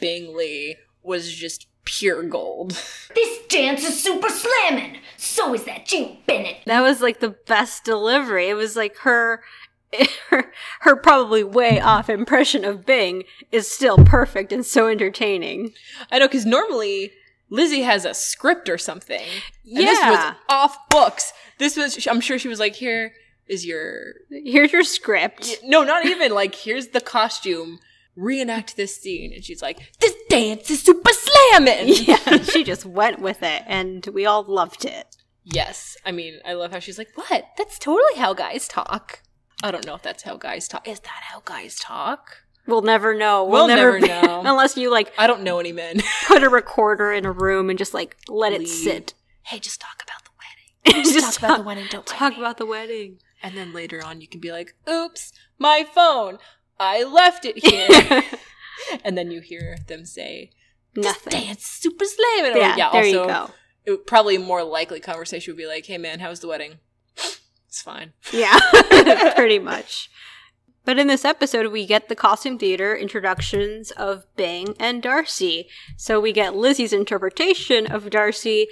Bingley 0.00 0.76
was 1.02 1.32
just 1.32 1.66
pure 1.84 2.22
gold. 2.22 2.70
This 3.14 3.38
dance 3.48 3.84
is 3.84 4.02
super 4.02 4.28
slammin'. 4.28 4.98
So 5.16 5.52
is 5.54 5.64
that 5.64 5.84
Jane 5.86 6.18
Bennet. 6.26 6.58
that 6.66 6.80
was 6.80 7.00
like 7.00 7.20
the 7.20 7.30
best 7.30 7.84
delivery. 7.84 8.48
It 8.48 8.54
was 8.54 8.76
like 8.76 8.96
her. 8.98 9.42
Her, 10.30 10.50
her 10.80 10.96
probably 10.96 11.44
way 11.44 11.78
off 11.78 12.08
impression 12.08 12.64
of 12.64 12.86
Bing 12.86 13.24
is 13.50 13.70
still 13.70 13.98
perfect 13.98 14.50
and 14.50 14.64
so 14.64 14.86
entertaining. 14.88 15.74
I 16.10 16.18
know 16.18 16.28
because 16.28 16.46
normally 16.46 17.12
Lizzie 17.50 17.82
has 17.82 18.06
a 18.06 18.14
script 18.14 18.70
or 18.70 18.78
something. 18.78 19.20
And 19.66 19.76
this 19.86 19.98
was 19.98 20.18
Yeah. 20.18 20.34
off 20.48 20.78
books. 20.88 21.34
This 21.58 21.76
was, 21.76 22.06
I'm 22.06 22.22
sure 22.22 22.38
she 22.38 22.48
was 22.48 22.58
like, 22.58 22.74
here 22.74 23.12
is 23.46 23.66
your, 23.66 24.14
Here's 24.30 24.72
your 24.72 24.84
script. 24.84 25.58
no, 25.64 25.82
not 25.84 26.06
even 26.06 26.32
like, 26.32 26.54
here's 26.54 26.88
the 26.88 27.00
costume. 27.00 27.78
Reenact 28.14 28.76
this 28.76 28.96
scene. 29.00 29.32
And 29.32 29.42
she's 29.44 29.62
like, 29.62 29.78
this 30.00 30.14
dance 30.28 30.70
is 30.70 30.82
super 30.82 31.10
slamming. 31.12 31.94
Yeah, 32.06 32.42
she 32.42 32.62
just 32.62 32.84
went 32.84 33.20
with 33.20 33.42
it, 33.42 33.62
and 33.66 34.06
we 34.12 34.26
all 34.26 34.42
loved 34.42 34.84
it. 34.84 35.16
Yes. 35.44 35.96
I 36.04 36.12
mean, 36.12 36.38
I 36.44 36.52
love 36.52 36.72
how 36.72 36.78
she's 36.78 36.98
like, 36.98 37.08
what? 37.14 37.46
That's 37.56 37.78
totally 37.78 38.14
how 38.16 38.34
guys 38.34 38.68
talk. 38.68 39.22
I 39.62 39.70
don't 39.70 39.86
know 39.86 39.94
if 39.94 40.02
that's 40.02 40.22
how 40.24 40.36
guys 40.36 40.68
talk. 40.68 40.86
Is 40.86 41.00
that 41.00 41.20
how 41.30 41.40
guys 41.44 41.76
talk? 41.76 42.42
We'll 42.66 42.82
never 42.82 43.14
know. 43.14 43.44
We'll 43.44 43.66
never 43.66 43.98
be- 43.98 44.06
know. 44.08 44.42
unless 44.44 44.76
you 44.76 44.90
like 44.90 45.12
I 45.18 45.26
don't 45.26 45.42
know 45.42 45.58
any 45.58 45.72
men. 45.72 46.00
put 46.28 46.42
a 46.44 46.48
recorder 46.48 47.12
in 47.12 47.24
a 47.24 47.32
room 47.32 47.70
and 47.70 47.78
just 47.78 47.92
like 47.94 48.16
let 48.28 48.52
it 48.52 48.68
sit. 48.68 49.14
hey, 49.44 49.58
just 49.58 49.80
talk 49.80 50.02
about 50.02 50.22
the 50.24 50.30
wedding. 50.94 51.04
just 51.04 51.40
Talk 51.40 51.50
about 51.50 51.58
the 51.58 51.64
wedding, 51.64 51.86
don't 51.90 52.06
talk 52.06 52.36
about 52.36 52.58
the 52.58 52.66
wedding. 52.66 53.18
And 53.42 53.56
then 53.56 53.72
later 53.72 54.04
on, 54.04 54.20
you 54.20 54.28
can 54.28 54.40
be 54.40 54.52
like, 54.52 54.74
oops, 54.88 55.32
my 55.58 55.84
phone. 55.94 56.38
I 56.78 57.02
left 57.02 57.44
it 57.44 57.64
here. 57.64 58.22
and 59.04 59.16
then 59.16 59.30
you 59.30 59.40
hear 59.40 59.78
them 59.88 60.04
say, 60.04 60.50
Nothing. 60.94 61.32
dance 61.32 61.64
super 61.64 62.04
slamming. 62.04 62.54
Or, 62.54 62.58
Yeah, 62.58 62.76
yeah, 62.76 62.90
there 62.92 63.04
also, 63.04 63.22
you 63.22 63.26
go. 63.26 63.50
It, 63.84 64.06
probably 64.06 64.38
more 64.38 64.62
likely 64.62 65.00
conversation 65.00 65.52
would 65.52 65.58
be 65.58 65.66
like, 65.66 65.86
hey 65.86 65.98
man, 65.98 66.20
how's 66.20 66.40
the 66.40 66.48
wedding? 66.48 66.78
It's 67.68 67.80
fine. 67.80 68.12
Yeah, 68.34 68.58
pretty 69.34 69.58
much. 69.58 70.10
But 70.84 70.98
in 70.98 71.06
this 71.06 71.24
episode, 71.24 71.72
we 71.72 71.86
get 71.86 72.10
the 72.10 72.14
costume 72.14 72.58
theater 72.58 72.94
introductions 72.94 73.92
of 73.92 74.26
Bing 74.36 74.74
and 74.78 75.02
Darcy. 75.02 75.68
So 75.96 76.20
we 76.20 76.32
get 76.32 76.54
Lizzie's 76.54 76.92
interpretation 76.92 77.86
of 77.86 78.10
Darcy 78.10 78.66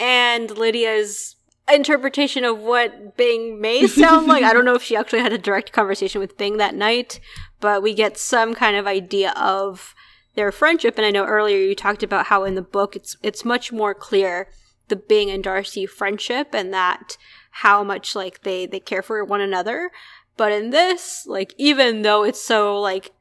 and 0.00 0.50
Lydia's 0.50 1.35
interpretation 1.72 2.44
of 2.44 2.58
what 2.58 3.16
Bing 3.16 3.60
may 3.60 3.86
sound 3.86 4.26
like. 4.26 4.44
I 4.44 4.52
don't 4.52 4.64
know 4.64 4.74
if 4.74 4.82
she 4.82 4.96
actually 4.96 5.20
had 5.20 5.32
a 5.32 5.38
direct 5.38 5.72
conversation 5.72 6.20
with 6.20 6.36
Bing 6.36 6.56
that 6.58 6.74
night, 6.74 7.20
but 7.60 7.82
we 7.82 7.94
get 7.94 8.16
some 8.16 8.54
kind 8.54 8.76
of 8.76 8.86
idea 8.86 9.32
of 9.32 9.94
their 10.34 10.52
friendship. 10.52 10.96
And 10.96 11.06
I 11.06 11.10
know 11.10 11.24
earlier 11.24 11.58
you 11.58 11.74
talked 11.74 12.02
about 12.02 12.26
how 12.26 12.44
in 12.44 12.54
the 12.54 12.62
book 12.62 12.94
it's 12.94 13.16
it's 13.22 13.44
much 13.44 13.72
more 13.72 13.94
clear 13.94 14.48
the 14.88 14.96
Bing 14.96 15.30
and 15.30 15.42
Darcy 15.42 15.86
friendship 15.86 16.54
and 16.54 16.72
that 16.72 17.16
how 17.50 17.82
much 17.82 18.14
like 18.14 18.42
they 18.42 18.66
they 18.66 18.80
care 18.80 19.02
for 19.02 19.24
one 19.24 19.40
another. 19.40 19.90
But 20.36 20.52
in 20.52 20.70
this, 20.70 21.26
like 21.26 21.54
even 21.56 22.02
though 22.02 22.22
it's 22.22 22.42
so 22.42 22.78
like 22.78 23.12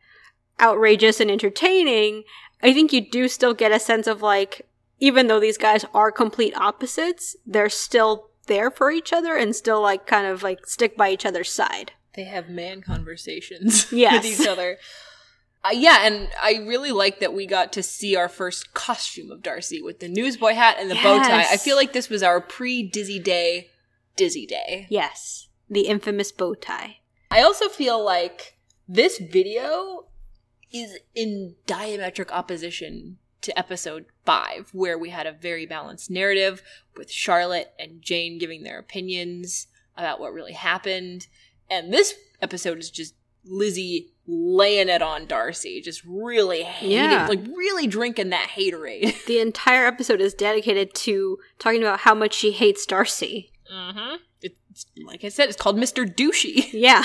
outrageous 0.61 1.19
and 1.19 1.31
entertaining, 1.31 2.23
I 2.61 2.73
think 2.73 2.93
you 2.93 3.09
do 3.09 3.27
still 3.27 3.53
get 3.53 3.71
a 3.71 3.79
sense 3.79 4.07
of 4.07 4.21
like 4.21 4.67
even 4.99 5.27
though 5.27 5.39
these 5.39 5.57
guys 5.57 5.85
are 5.93 6.11
complete 6.11 6.55
opposites, 6.55 7.35
they're 7.45 7.69
still 7.69 8.29
there 8.45 8.71
for 8.71 8.91
each 8.91 9.11
other 9.13 9.35
and 9.35 9.55
still 9.55 9.81
like 9.81 10.07
kind 10.07 10.25
of 10.27 10.43
like 10.43 10.65
stick 10.67 10.95
by 10.95 11.09
each 11.09 11.25
other's 11.25 11.51
side. 11.51 11.91
They 12.15 12.23
have 12.25 12.49
man 12.49 12.81
conversations 12.81 13.91
Yes. 13.91 14.23
with 14.23 14.39
each 14.39 14.47
other. 14.47 14.77
Uh, 15.63 15.69
yeah, 15.73 16.05
and 16.05 16.29
I 16.41 16.63
really 16.67 16.91
like 16.91 17.19
that 17.19 17.33
we 17.33 17.47
got 17.47 17.73
to 17.73 17.81
see 17.83 18.15
our 18.15 18.29
first 18.29 18.73
costume 18.75 19.31
of 19.31 19.41
Darcy 19.41 19.81
with 19.81 19.99
the 19.99 20.07
newsboy 20.07 20.53
hat 20.53 20.77
and 20.79 20.91
the 20.91 20.95
bow 20.95 21.17
tie. 21.17 21.41
I 21.51 21.57
feel 21.57 21.75
like 21.75 21.91
this 21.91 22.07
was 22.07 22.21
our 22.21 22.39
pre 22.39 22.83
Dizzy 22.83 23.17
Day 23.19 23.71
Dizzy 24.15 24.45
Day. 24.45 24.85
Yes, 24.89 25.49
the 25.69 25.87
infamous 25.87 26.31
bow 26.31 26.53
tie. 26.53 26.97
I 27.31 27.41
also 27.41 27.67
feel 27.67 28.03
like 28.03 28.57
this 28.87 29.17
video 29.17 30.05
is 30.71 30.99
in 31.15 31.55
diametric 31.65 32.29
opposition 32.31 33.17
to 33.45 33.57
episode 33.57 34.05
five, 34.25 34.69
where 34.73 34.97
we 34.97 35.09
had 35.09 35.25
a 35.27 35.31
very 35.31 35.65
balanced 35.65 36.09
narrative 36.11 36.61
with 36.97 37.11
Charlotte 37.11 37.73
and 37.79 38.01
Jane 38.01 38.37
giving 38.37 38.63
their 38.63 38.77
opinions 38.79 39.67
about 39.97 40.19
what 40.19 40.33
really 40.33 40.53
happened. 40.53 41.27
And 41.69 41.91
this 41.93 42.13
episode 42.41 42.79
is 42.79 42.91
just 42.91 43.15
Lizzie 43.45 44.11
laying 44.27 44.89
it 44.89 45.01
on 45.01 45.27
Darcy, 45.27 45.79
just 45.81 46.03
really 46.05 46.63
hating, 46.63 46.97
Yeah. 46.97 47.27
like 47.27 47.45
really 47.55 47.87
drinking 47.87 48.31
that 48.31 48.49
haterade. 48.55 49.15
The 49.27 49.39
entire 49.39 49.85
episode 49.85 50.19
is 50.21 50.33
dedicated 50.33 50.93
to 50.95 51.37
talking 51.59 51.81
about 51.81 51.99
how 52.01 52.15
much 52.15 52.33
she 52.33 52.51
hates 52.51 52.85
Darcy. 52.85 53.51
mm-hmm. 53.71 54.15
It's 54.41 54.85
like 55.05 55.23
I 55.23 55.29
said, 55.29 55.47
it's 55.49 55.57
called 55.57 55.77
Mr. 55.77 56.05
Douchey. 56.05 56.69
Yeah. 56.73 57.03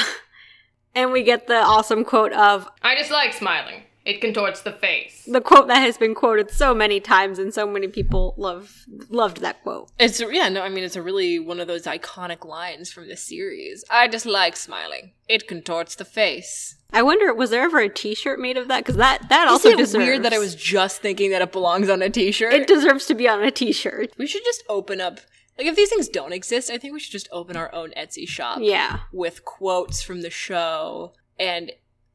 And 0.94 1.12
we 1.12 1.22
get 1.22 1.46
the 1.46 1.54
awesome 1.56 2.04
quote 2.04 2.32
of 2.32 2.68
I 2.82 2.96
dislike 2.96 3.32
smiling. 3.32 3.84
It 4.04 4.20
contorts 4.22 4.62
the 4.62 4.72
face. 4.72 5.24
the 5.26 5.40
quote 5.42 5.68
that 5.68 5.80
has 5.80 5.98
been 5.98 6.14
quoted 6.14 6.50
so 6.50 6.72
many 6.74 7.00
times 7.00 7.38
and 7.38 7.52
so 7.52 7.66
many 7.66 7.86
people 7.88 8.34
love 8.38 8.84
loved 9.10 9.42
that 9.42 9.62
quote. 9.62 9.90
It's 9.98 10.20
yeah, 10.20 10.48
no, 10.48 10.62
I 10.62 10.68
mean 10.70 10.84
it's 10.84 10.96
a 10.96 11.02
really 11.02 11.38
one 11.38 11.60
of 11.60 11.68
those 11.68 11.84
iconic 11.84 12.44
lines 12.46 12.90
from 12.90 13.08
the 13.08 13.16
series. 13.16 13.84
I 13.90 14.06
dislike 14.06 14.56
smiling. 14.56 15.12
It 15.28 15.46
contorts 15.46 15.94
the 15.96 16.04
face. 16.06 16.76
I 16.92 17.02
wonder 17.02 17.32
was 17.34 17.50
there 17.50 17.62
ever 17.62 17.78
a 17.80 17.88
t-shirt 17.88 18.40
made 18.40 18.56
of 18.56 18.68
that 18.68 18.84
cuz 18.86 18.96
that 18.96 19.28
that 19.28 19.46
Is 19.46 19.52
also 19.52 19.68
it 19.70 19.76
deserves 19.76 20.04
weird 20.04 20.22
that 20.22 20.32
I 20.32 20.38
was 20.38 20.54
just 20.54 21.02
thinking 21.02 21.30
that 21.32 21.42
it 21.42 21.52
belongs 21.52 21.88
on 21.90 22.00
a 22.02 22.08
t-shirt? 22.10 22.54
It 22.54 22.66
deserves 22.66 23.04
to 23.06 23.14
be 23.14 23.28
on 23.28 23.42
a 23.42 23.50
t-shirt. 23.50 24.14
we 24.18 24.26
should 24.26 24.44
just 24.44 24.64
open 24.68 25.00
up 25.00 25.20
like 25.58 25.66
if 25.66 25.76
these 25.76 25.90
things 25.90 26.08
don't 26.08 26.32
exist, 26.32 26.70
I 26.70 26.78
think 26.78 26.94
we 26.94 27.00
should 27.00 27.12
just 27.12 27.28
open 27.30 27.54
our 27.54 27.72
own 27.74 27.90
Etsy 27.94 28.26
shop 28.26 28.60
Yeah. 28.62 29.00
with 29.12 29.44
quotes 29.44 30.00
from 30.02 30.22
the 30.22 30.30
show 30.30 31.12
and 31.38 31.70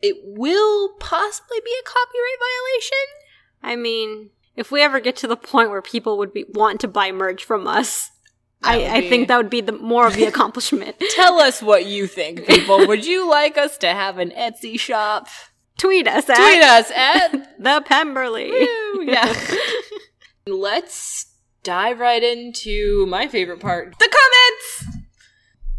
it 0.06 0.18
will 0.24 0.90
possibly 1.00 1.58
be 1.66 1.76
a 1.80 1.84
copyright 1.84 2.40
violation. 2.40 3.06
I 3.64 3.76
mean, 3.76 4.30
if 4.56 4.72
we 4.72 4.82
ever 4.82 5.00
get 5.00 5.16
to 5.18 5.28
the 5.28 5.36
point 5.36 5.72
where 5.72 5.82
people 5.82 6.20
would 6.20 6.32
be 6.32 6.46
want 6.54 6.80
to 6.82 6.88
buy 6.88 7.12
merch 7.12 7.44
from 7.44 7.66
us, 7.66 8.12
I, 8.64 8.98
I 8.98 9.10
think 9.10 9.28
that 9.28 9.38
would 9.38 9.50
be 9.50 9.62
the 9.62 9.72
more 9.72 10.06
of 10.06 10.16
the 10.16 10.26
accomplishment. 10.28 10.96
Tell 11.16 11.40
us 11.40 11.62
what 11.62 11.88
you 11.88 12.06
think, 12.06 12.46
people. 12.48 12.86
Would 12.88 13.06
you 13.06 13.28
like 13.30 13.58
us 13.58 13.78
to 13.80 13.88
have 13.88 14.20
an 14.20 14.30
Etsy 14.32 14.80
shop? 14.80 15.28
Tweet 15.80 16.08
us 16.08 16.30
at 16.30 16.38
Tweet 16.38 16.62
us 16.62 16.92
at 16.92 17.60
the 17.60 17.84
Pemberley. 17.86 18.50
Woo, 18.52 19.04
yeah. 19.04 19.36
Let's 20.48 21.34
dive 21.64 22.00
right 22.00 22.24
into 22.24 23.08
my 23.08 23.28
favorite 23.28 23.60
part 23.60 23.96
the 23.98 24.08
comments! 24.08 25.00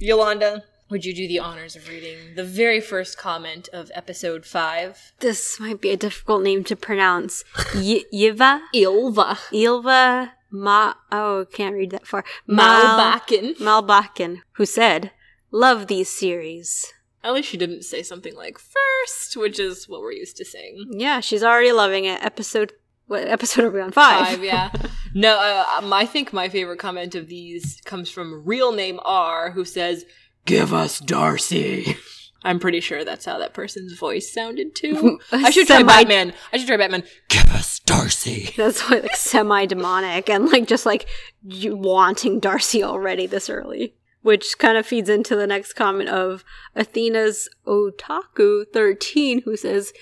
Yolanda, 0.00 0.64
would 0.88 1.04
you 1.04 1.14
do 1.14 1.26
the 1.28 1.38
honors 1.38 1.76
of 1.76 1.88
reading 1.88 2.34
the 2.36 2.44
very 2.44 2.80
first 2.80 3.18
comment 3.18 3.68
of 3.72 3.90
episode 3.94 4.44
5? 4.46 5.12
this 5.20 5.58
might 5.60 5.80
be 5.80 5.90
a 5.90 5.96
difficult 5.96 6.42
name 6.42 6.64
to 6.64 6.76
pronounce. 6.76 7.44
Y- 7.74 8.04
Yiva? 8.12 8.60
Ilva. 8.74 9.38
Ilva 9.52 10.30
Ma. 10.50 10.94
Oh, 11.12 11.46
can't 11.52 11.74
read 11.74 11.90
that 11.90 12.06
far. 12.06 12.24
Mal- 12.46 12.98
Malbacken. 12.98 13.56
Malbakken, 13.58 14.42
who 14.52 14.64
said, 14.66 15.10
Love 15.50 15.86
these 15.86 16.08
series. 16.08 16.92
At 17.24 17.34
least 17.34 17.48
she 17.48 17.56
didn't 17.56 17.82
say 17.82 18.02
something 18.02 18.34
like 18.36 18.58
first, 18.58 19.36
which 19.36 19.58
is 19.58 19.88
what 19.88 20.00
we're 20.00 20.12
used 20.12 20.36
to 20.36 20.44
saying. 20.44 20.86
Yeah, 20.92 21.20
she's 21.20 21.42
already 21.42 21.72
loving 21.72 22.04
it. 22.04 22.22
Episode. 22.24 22.72
What 23.08 23.26
episode 23.28 23.64
are 23.64 23.70
we 23.70 23.80
on? 23.80 23.92
Five. 23.92 24.26
Five, 24.28 24.44
yeah. 24.44 24.70
No, 25.14 25.34
uh, 25.38 25.64
I 25.92 26.06
think 26.06 26.32
my 26.32 26.48
favorite 26.48 26.78
comment 26.78 27.14
of 27.14 27.28
these 27.28 27.80
comes 27.84 28.10
from 28.10 28.44
real 28.44 28.72
name 28.72 29.00
R, 29.04 29.50
who 29.52 29.64
says, 29.64 30.04
"Give 30.46 30.72
us 30.72 30.98
Darcy." 31.00 31.96
I'm 32.42 32.60
pretty 32.60 32.80
sure 32.80 33.04
that's 33.04 33.24
how 33.24 33.38
that 33.38 33.54
person's 33.54 33.98
voice 33.98 34.32
sounded 34.32 34.76
too. 34.76 35.18
I 35.32 35.50
should 35.50 35.66
try 35.66 35.78
Semi- 35.78 35.88
Batman. 35.88 36.32
I 36.52 36.58
should 36.58 36.68
try 36.68 36.76
Batman. 36.76 37.02
Give 37.28 37.50
us 37.50 37.80
Darcy. 37.80 38.54
That's 38.56 38.80
why 38.88 38.98
like 38.98 39.16
semi 39.16 39.66
demonic 39.66 40.30
and 40.30 40.48
like 40.50 40.68
just 40.68 40.86
like 40.86 41.08
you 41.42 41.76
wanting 41.76 42.38
Darcy 42.38 42.84
already 42.84 43.26
this 43.26 43.50
early. 43.50 43.94
Which 44.26 44.58
kind 44.58 44.76
of 44.76 44.84
feeds 44.84 45.08
into 45.08 45.36
the 45.36 45.46
next 45.46 45.74
comment 45.74 46.08
of 46.08 46.42
Athena's 46.74 47.48
Otaku 47.64 48.64
13, 48.72 49.42
who 49.42 49.56
says, 49.56 49.92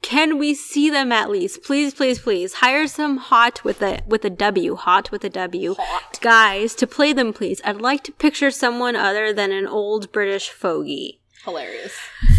Can 0.00 0.38
we 0.38 0.54
see 0.54 0.88
them 0.88 1.12
at 1.12 1.28
least? 1.28 1.62
Please, 1.62 1.92
please, 1.92 2.18
please. 2.18 2.54
Hire 2.54 2.86
some 2.86 3.18
hot 3.18 3.62
with 3.62 3.82
a 3.82 4.00
with 4.06 4.24
a 4.24 4.30
W, 4.30 4.76
hot 4.76 5.10
with 5.10 5.22
a 5.22 5.28
W. 5.28 5.74
Guys, 6.22 6.74
to 6.76 6.86
play 6.86 7.12
them, 7.12 7.34
please. 7.34 7.60
I'd 7.62 7.82
like 7.82 8.02
to 8.04 8.12
picture 8.12 8.50
someone 8.50 8.96
other 8.96 9.34
than 9.34 9.52
an 9.52 9.66
old 9.66 10.10
British 10.12 10.48
fogey. 10.48 11.20
Hilarious. 11.44 11.92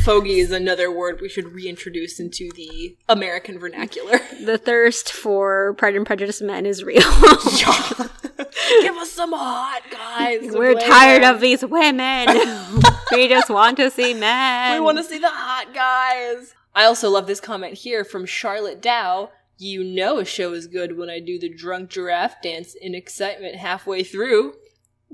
Fogey 0.04 0.40
is 0.40 0.50
another 0.50 0.92
word 0.92 1.22
we 1.22 1.30
should 1.30 1.54
reintroduce 1.54 2.20
into 2.20 2.50
the 2.56 2.98
American 3.08 3.60
vernacular. 3.60 4.20
The 4.44 4.58
thirst 4.58 5.12
for 5.12 5.76
Pride 5.76 5.96
and 5.96 6.08
Prejudice 6.08 6.42
men 6.42 6.66
is 6.66 6.84
real. 6.84 7.04
Give 8.82 8.96
us 8.96 9.12
some 9.12 9.32
hot 9.34 9.82
guys. 9.92 10.40
We're 10.52 10.76
play 10.76 10.88
tired 10.88 11.24
of 11.24 11.42
these 11.42 11.64
women. 11.64 12.28
we 13.12 13.28
just 13.28 13.50
want 13.50 13.78
to 13.78 13.92
see 13.92 14.14
men. 14.14 14.74
We 14.80 14.86
want 14.86 14.98
to 14.98 15.04
see 15.04 15.20
the 15.20 15.30
hot 15.30 15.74
guys. 15.74 16.54
I 16.74 16.86
also 16.86 17.10
love 17.10 17.28
this 17.28 17.40
comment 17.40 17.76
here 17.76 18.04
from 18.04 18.26
Charlotte 18.26 18.82
Dow. 18.82 19.32
You 19.58 19.84
know 19.84 20.20
a 20.20 20.26
show 20.26 20.54
is 20.54 20.68
good 20.68 20.98
when 20.98 21.10
I 21.10 21.20
do 21.20 21.40
the 21.40 21.48
drunk 21.50 21.90
giraffe 21.90 22.42
dance 22.42 22.76
in 22.76 22.94
excitement 22.94 23.56
halfway 23.56 24.04
through. 24.04 24.56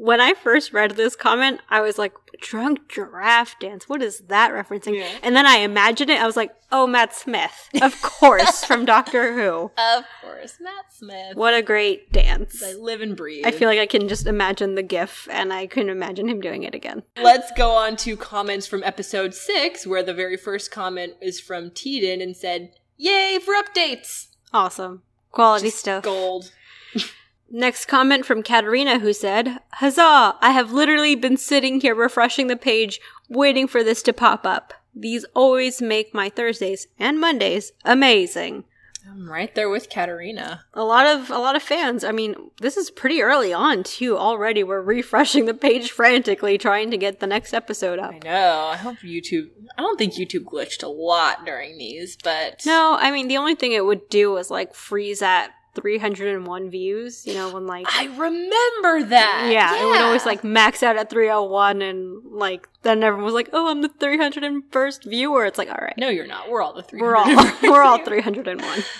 When 0.01 0.19
I 0.19 0.33
first 0.33 0.73
read 0.73 0.91
this 0.97 1.15
comment, 1.15 1.61
I 1.69 1.79
was 1.81 1.99
like, 1.99 2.13
drunk 2.41 2.89
giraffe 2.89 3.59
dance. 3.59 3.87
What 3.87 4.01
is 4.01 4.21
that 4.29 4.49
referencing? 4.51 4.97
Yeah. 4.97 5.07
And 5.21 5.35
then 5.35 5.45
I 5.45 5.57
imagined 5.57 6.09
it. 6.09 6.19
I 6.19 6.25
was 6.25 6.35
like, 6.35 6.55
oh, 6.71 6.87
Matt 6.87 7.13
Smith. 7.13 7.69
Of 7.79 8.01
course, 8.01 8.65
from 8.65 8.83
Doctor 8.83 9.35
Who. 9.35 9.69
Of 9.77 10.05
course, 10.19 10.57
Matt 10.59 10.91
Smith. 10.91 11.35
What 11.35 11.53
a 11.53 11.61
great 11.61 12.11
dance. 12.11 12.63
I 12.63 12.73
live 12.73 13.01
and 13.01 13.15
breathe. 13.15 13.45
I 13.45 13.51
feel 13.51 13.69
like 13.69 13.77
I 13.77 13.85
can 13.85 14.07
just 14.07 14.25
imagine 14.25 14.73
the 14.73 14.81
gif 14.81 15.27
and 15.29 15.53
I 15.53 15.67
can 15.67 15.87
imagine 15.87 16.27
him 16.27 16.41
doing 16.41 16.63
it 16.63 16.73
again. 16.73 17.03
Let's 17.15 17.51
go 17.55 17.69
on 17.69 17.95
to 17.97 18.17
comments 18.17 18.65
from 18.65 18.81
episode 18.83 19.35
six, 19.35 19.85
where 19.85 20.01
the 20.01 20.15
very 20.15 20.35
first 20.35 20.71
comment 20.71 21.13
is 21.21 21.39
from 21.39 21.69
Teeden 21.69 22.23
and 22.23 22.35
said, 22.35 22.71
Yay 22.97 23.37
for 23.37 23.53
updates! 23.53 24.29
Awesome. 24.51 25.03
Quality 25.29 25.69
stuff. 25.69 26.03
Gold. 26.03 26.51
Next 27.53 27.85
comment 27.85 28.25
from 28.25 28.43
Katerina 28.43 28.99
who 28.99 29.11
said, 29.11 29.59
Huzzah! 29.73 30.37
I 30.39 30.51
have 30.51 30.71
literally 30.71 31.15
been 31.15 31.35
sitting 31.35 31.81
here 31.81 31.93
refreshing 31.93 32.47
the 32.47 32.55
page, 32.55 33.01
waiting 33.27 33.67
for 33.67 33.83
this 33.83 34.01
to 34.03 34.13
pop 34.13 34.45
up. 34.45 34.73
These 34.95 35.25
always 35.33 35.81
make 35.81 36.13
my 36.13 36.29
Thursdays 36.29 36.87
and 36.97 37.19
Mondays 37.19 37.73
amazing. 37.83 38.63
I'm 39.09 39.29
right 39.29 39.53
there 39.53 39.69
with 39.69 39.89
Katarina. 39.89 40.63
A 40.73 40.83
lot 40.85 41.05
of 41.05 41.29
a 41.29 41.39
lot 41.39 41.55
of 41.55 41.63
fans. 41.63 42.03
I 42.03 42.11
mean, 42.11 42.35
this 42.61 42.77
is 42.77 42.91
pretty 42.91 43.21
early 43.21 43.51
on 43.51 43.83
too. 43.83 44.17
Already 44.17 44.63
we're 44.63 44.81
refreshing 44.81 45.45
the 45.45 45.53
page 45.53 45.91
frantically 45.91 46.57
trying 46.57 46.91
to 46.91 46.97
get 46.97 47.19
the 47.19 47.27
next 47.27 47.53
episode 47.53 47.99
up. 47.99 48.13
I 48.13 48.19
know. 48.19 48.67
I 48.71 48.77
hope 48.77 48.97
YouTube. 48.97 49.49
I 49.77 49.81
don't 49.81 49.97
think 49.97 50.13
YouTube 50.13 50.45
glitched 50.45 50.83
a 50.83 50.87
lot 50.87 51.45
during 51.45 51.77
these, 51.77 52.15
but 52.23 52.61
No, 52.65 52.95
I 52.97 53.11
mean 53.11 53.27
the 53.27 53.37
only 53.37 53.55
thing 53.55 53.71
it 53.73 53.85
would 53.85 54.07
do 54.07 54.31
was 54.31 54.51
like 54.51 54.73
freeze 54.73 55.21
at 55.21 55.49
301 55.73 56.69
views, 56.69 57.25
you 57.25 57.33
know, 57.33 57.51
when 57.53 57.65
like 57.65 57.85
I 57.89 58.05
remember 58.05 59.09
that. 59.09 59.49
yeah, 59.51 59.81
it 59.81 59.85
would 59.85 60.01
always 60.01 60.25
like 60.25 60.43
max 60.43 60.83
out 60.83 60.97
at 60.97 61.09
301 61.09 61.81
and 61.81 62.23
like 62.31 62.67
then 62.83 63.03
everyone 63.03 63.25
was 63.25 63.33
like, 63.33 63.49
"Oh, 63.53 63.69
I'm 63.69 63.81
the 63.81 63.89
301st 63.89 65.09
viewer." 65.09 65.45
It's 65.45 65.57
like, 65.57 65.69
"All 65.69 65.79
right. 65.81 65.97
No, 65.97 66.09
you're 66.09 66.27
not. 66.27 66.49
We're 66.49 66.61
all 66.61 66.73
the 66.73 66.83
three. 66.83 67.01
We're 67.01 67.15
all 67.15 67.27
we're 67.63 67.83
all 67.83 68.03
301." 68.03 68.83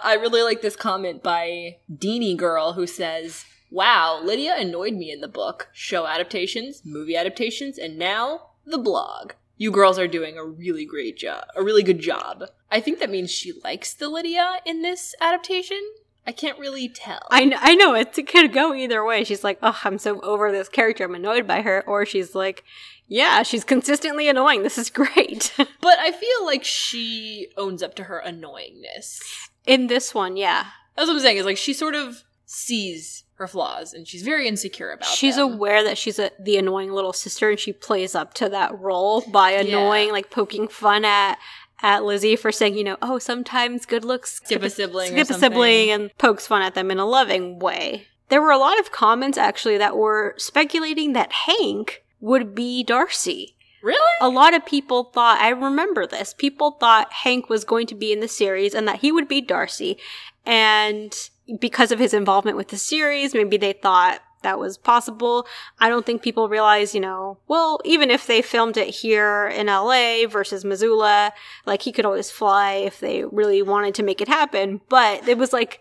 I 0.00 0.14
really 0.14 0.42
like 0.42 0.60
this 0.60 0.76
comment 0.76 1.22
by 1.22 1.78
Deanie 1.90 2.36
Girl 2.36 2.74
who 2.74 2.86
says, 2.86 3.44
Wow, 3.70 4.20
Lydia 4.22 4.54
annoyed 4.56 4.94
me 4.94 5.10
in 5.10 5.20
the 5.20 5.28
book. 5.28 5.68
Show 5.72 6.06
adaptations, 6.06 6.82
movie 6.84 7.16
adaptations, 7.16 7.78
and 7.78 7.98
now 7.98 8.50
the 8.66 8.78
blog. 8.78 9.32
You 9.56 9.70
girls 9.70 9.98
are 9.98 10.06
doing 10.06 10.36
a 10.36 10.44
really 10.44 10.84
great 10.84 11.16
job. 11.16 11.44
A 11.56 11.62
really 11.62 11.82
good 11.82 12.00
job. 12.00 12.44
I 12.70 12.80
think 12.80 12.98
that 12.98 13.10
means 13.10 13.30
she 13.30 13.52
likes 13.64 13.94
the 13.94 14.08
Lydia 14.08 14.58
in 14.66 14.82
this 14.82 15.14
adaptation. 15.20 15.80
I 16.26 16.32
can't 16.32 16.58
really 16.58 16.88
tell. 16.88 17.20
I, 17.30 17.40
kn- 17.48 17.58
I 17.60 17.74
know 17.74 17.94
it 17.94 18.14
could 18.26 18.52
go 18.52 18.72
either 18.74 19.04
way. 19.04 19.24
She's 19.24 19.44
like, 19.44 19.58
"Oh, 19.62 19.78
I'm 19.84 19.98
so 19.98 20.20
over 20.20 20.50
this 20.50 20.68
character. 20.68 21.04
I'm 21.04 21.14
annoyed 21.14 21.46
by 21.46 21.60
her," 21.62 21.84
or 21.86 22.06
she's 22.06 22.34
like, 22.34 22.64
"Yeah, 23.06 23.42
she's 23.42 23.62
consistently 23.64 24.28
annoying. 24.28 24.62
This 24.62 24.78
is 24.78 24.88
great." 25.02 25.52
but 25.56 25.98
I 25.98 26.12
feel 26.12 26.44
like 26.46 26.64
she 26.64 27.48
owns 27.58 27.82
up 27.82 27.94
to 27.96 28.04
her 28.04 28.22
annoyingness. 28.26 29.18
in 29.66 29.86
this 29.88 30.14
one, 30.14 30.36
yeah. 30.36 30.66
That's 30.96 31.08
what 31.08 31.14
I'm 31.14 31.20
saying, 31.20 31.36
is 31.38 31.44
like 31.46 31.56
she 31.58 31.72
sort 31.74 31.94
of 31.94 32.22
sees 32.46 33.24
her 33.36 33.48
flaws 33.48 33.92
and 33.92 34.06
she's 34.06 34.22
very 34.22 34.46
insecure 34.46 34.92
about 34.92 35.08
she's 35.08 35.34
them. 35.34 35.54
aware 35.54 35.82
that 35.82 35.98
she's 35.98 36.20
a, 36.20 36.30
the 36.38 36.56
annoying 36.56 36.92
little 36.92 37.12
sister 37.12 37.50
and 37.50 37.58
she 37.58 37.72
plays 37.72 38.14
up 38.14 38.32
to 38.34 38.48
that 38.48 38.78
role 38.78 39.22
by 39.22 39.50
annoying 39.50 40.12
like 40.12 40.30
poking 40.30 40.68
fun 40.68 41.04
at 41.04 41.36
at 41.84 42.02
Lizzie 42.02 42.34
for 42.34 42.50
saying, 42.50 42.78
you 42.78 42.82
know, 42.82 42.96
oh, 43.02 43.18
sometimes 43.18 43.84
good 43.84 44.04
looks 44.04 44.36
Skip 44.36 44.62
a 44.62 44.70
sibling 44.70 45.12
skip 45.12 45.28
a 45.28 45.34
sibling 45.34 45.90
and 45.90 46.10
pokes 46.16 46.46
fun 46.46 46.62
at 46.62 46.74
them 46.74 46.90
in 46.90 46.98
a 46.98 47.04
loving 47.04 47.58
way. 47.58 48.06
There 48.30 48.40
were 48.40 48.50
a 48.50 48.58
lot 48.58 48.80
of 48.80 48.90
comments 48.90 49.36
actually 49.36 49.76
that 49.76 49.96
were 49.96 50.34
speculating 50.38 51.12
that 51.12 51.30
Hank 51.30 52.02
would 52.20 52.54
be 52.54 52.82
Darcy. 52.82 53.54
Really? 53.82 54.00
A 54.22 54.30
lot 54.30 54.54
of 54.54 54.64
people 54.64 55.04
thought, 55.04 55.38
I 55.42 55.50
remember 55.50 56.06
this, 56.06 56.32
people 56.32 56.70
thought 56.70 57.12
Hank 57.12 57.50
was 57.50 57.64
going 57.64 57.86
to 57.88 57.94
be 57.94 58.12
in 58.12 58.20
the 58.20 58.28
series 58.28 58.74
and 58.74 58.88
that 58.88 59.00
he 59.00 59.12
would 59.12 59.28
be 59.28 59.42
Darcy. 59.42 59.98
And 60.46 61.14
because 61.60 61.92
of 61.92 61.98
his 61.98 62.14
involvement 62.14 62.56
with 62.56 62.68
the 62.68 62.78
series, 62.78 63.34
maybe 63.34 63.58
they 63.58 63.74
thought 63.74 64.22
that 64.44 64.58
was 64.58 64.78
possible. 64.78 65.46
I 65.80 65.88
don't 65.88 66.06
think 66.06 66.22
people 66.22 66.48
realize, 66.48 66.94
you 66.94 67.00
know, 67.00 67.38
well, 67.48 67.80
even 67.84 68.10
if 68.10 68.26
they 68.26 68.40
filmed 68.40 68.76
it 68.76 68.88
here 68.88 69.48
in 69.48 69.66
LA 69.66 70.26
versus 70.28 70.64
Missoula, 70.64 71.32
like 71.66 71.82
he 71.82 71.92
could 71.92 72.06
always 72.06 72.30
fly 72.30 72.74
if 72.74 73.00
they 73.00 73.24
really 73.24 73.60
wanted 73.60 73.94
to 73.96 74.02
make 74.04 74.20
it 74.20 74.28
happen. 74.28 74.80
But 74.88 75.28
it 75.28 75.36
was 75.36 75.52
like, 75.52 75.80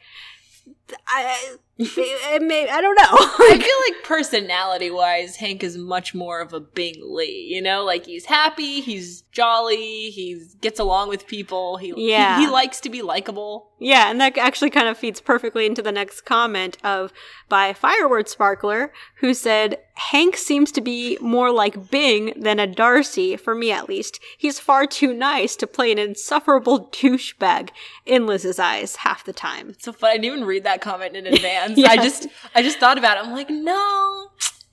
I, 1.08 1.56
it, 1.78 2.42
may, 2.42 2.70
I 2.70 2.82
don't 2.82 2.96
know. 2.96 3.04
I 3.10 3.58
feel 3.58 3.96
like 3.96 4.04
personality 4.04 4.92
wise, 4.92 5.38
Hank 5.38 5.64
is 5.64 5.78
much 5.78 6.14
more 6.14 6.40
of 6.40 6.54
a 6.54 6.60
Bing 6.60 6.96
Lee. 7.04 7.48
You 7.52 7.62
know, 7.62 7.84
like 7.84 8.06
he's 8.06 8.26
happy, 8.26 8.82
he's 8.82 9.22
jolly, 9.32 10.10
he 10.12 10.42
gets 10.62 10.80
along 10.80 11.10
with 11.10 11.26
people. 11.26 11.78
He 11.78 11.94
Yeah. 11.98 12.38
he, 12.38 12.46
he 12.46 12.52
likes 12.52 12.80
to 12.82 12.90
be 12.90 13.02
likable. 13.02 13.72
Yeah, 13.80 14.10
and 14.10 14.22
that 14.22 14.38
actually 14.38 14.70
kind 14.70 14.88
of 14.88 14.98
feeds 14.98 15.20
perfectly 15.20 15.66
into 15.66 15.82
the 15.82 15.92
next 15.92 16.22
comment 16.22 16.78
of 16.84 17.12
by 17.50 17.74
Fireword 17.74 18.30
Sparkler, 18.30 18.94
who 19.16 19.34
said, 19.34 19.78
Hank 19.96 20.38
seems 20.38 20.72
to 20.72 20.82
be 20.82 21.18
more 21.22 21.52
like 21.52 21.92
Bing 21.92 22.34
than 22.36 22.60
a 22.60 22.66
Darcy, 22.68 23.36
for 23.36 23.54
me 23.54 23.72
at 23.72 23.90
least. 23.90 24.20
He's 24.38 24.58
far 24.60 24.88
too 24.88 25.14
nice 25.14 25.56
to 25.58 25.68
play 25.68 25.92
an 25.92 26.00
insufferable 26.00 26.88
douchebag 26.92 27.70
in 28.06 28.26
Liz's 28.26 28.58
eyes 28.58 28.98
half 28.98 29.24
the 29.26 29.34
time. 29.34 29.76
So 29.80 29.92
fun. 29.92 30.12
I 30.12 30.14
didn't 30.14 30.26
even 30.26 30.46
read 30.46 30.64
that 30.64 30.82
comment 30.82 31.16
in 31.16 31.28
advance. 31.28 31.63
Yeah. 31.76 31.90
I 31.90 31.98
just 31.98 32.28
I 32.56 32.62
just 32.62 32.80
thought 32.80 32.98
about 32.98 33.18
it. 33.18 33.26
I'm 33.26 33.34
like, 33.34 33.50
no, 33.50 34.30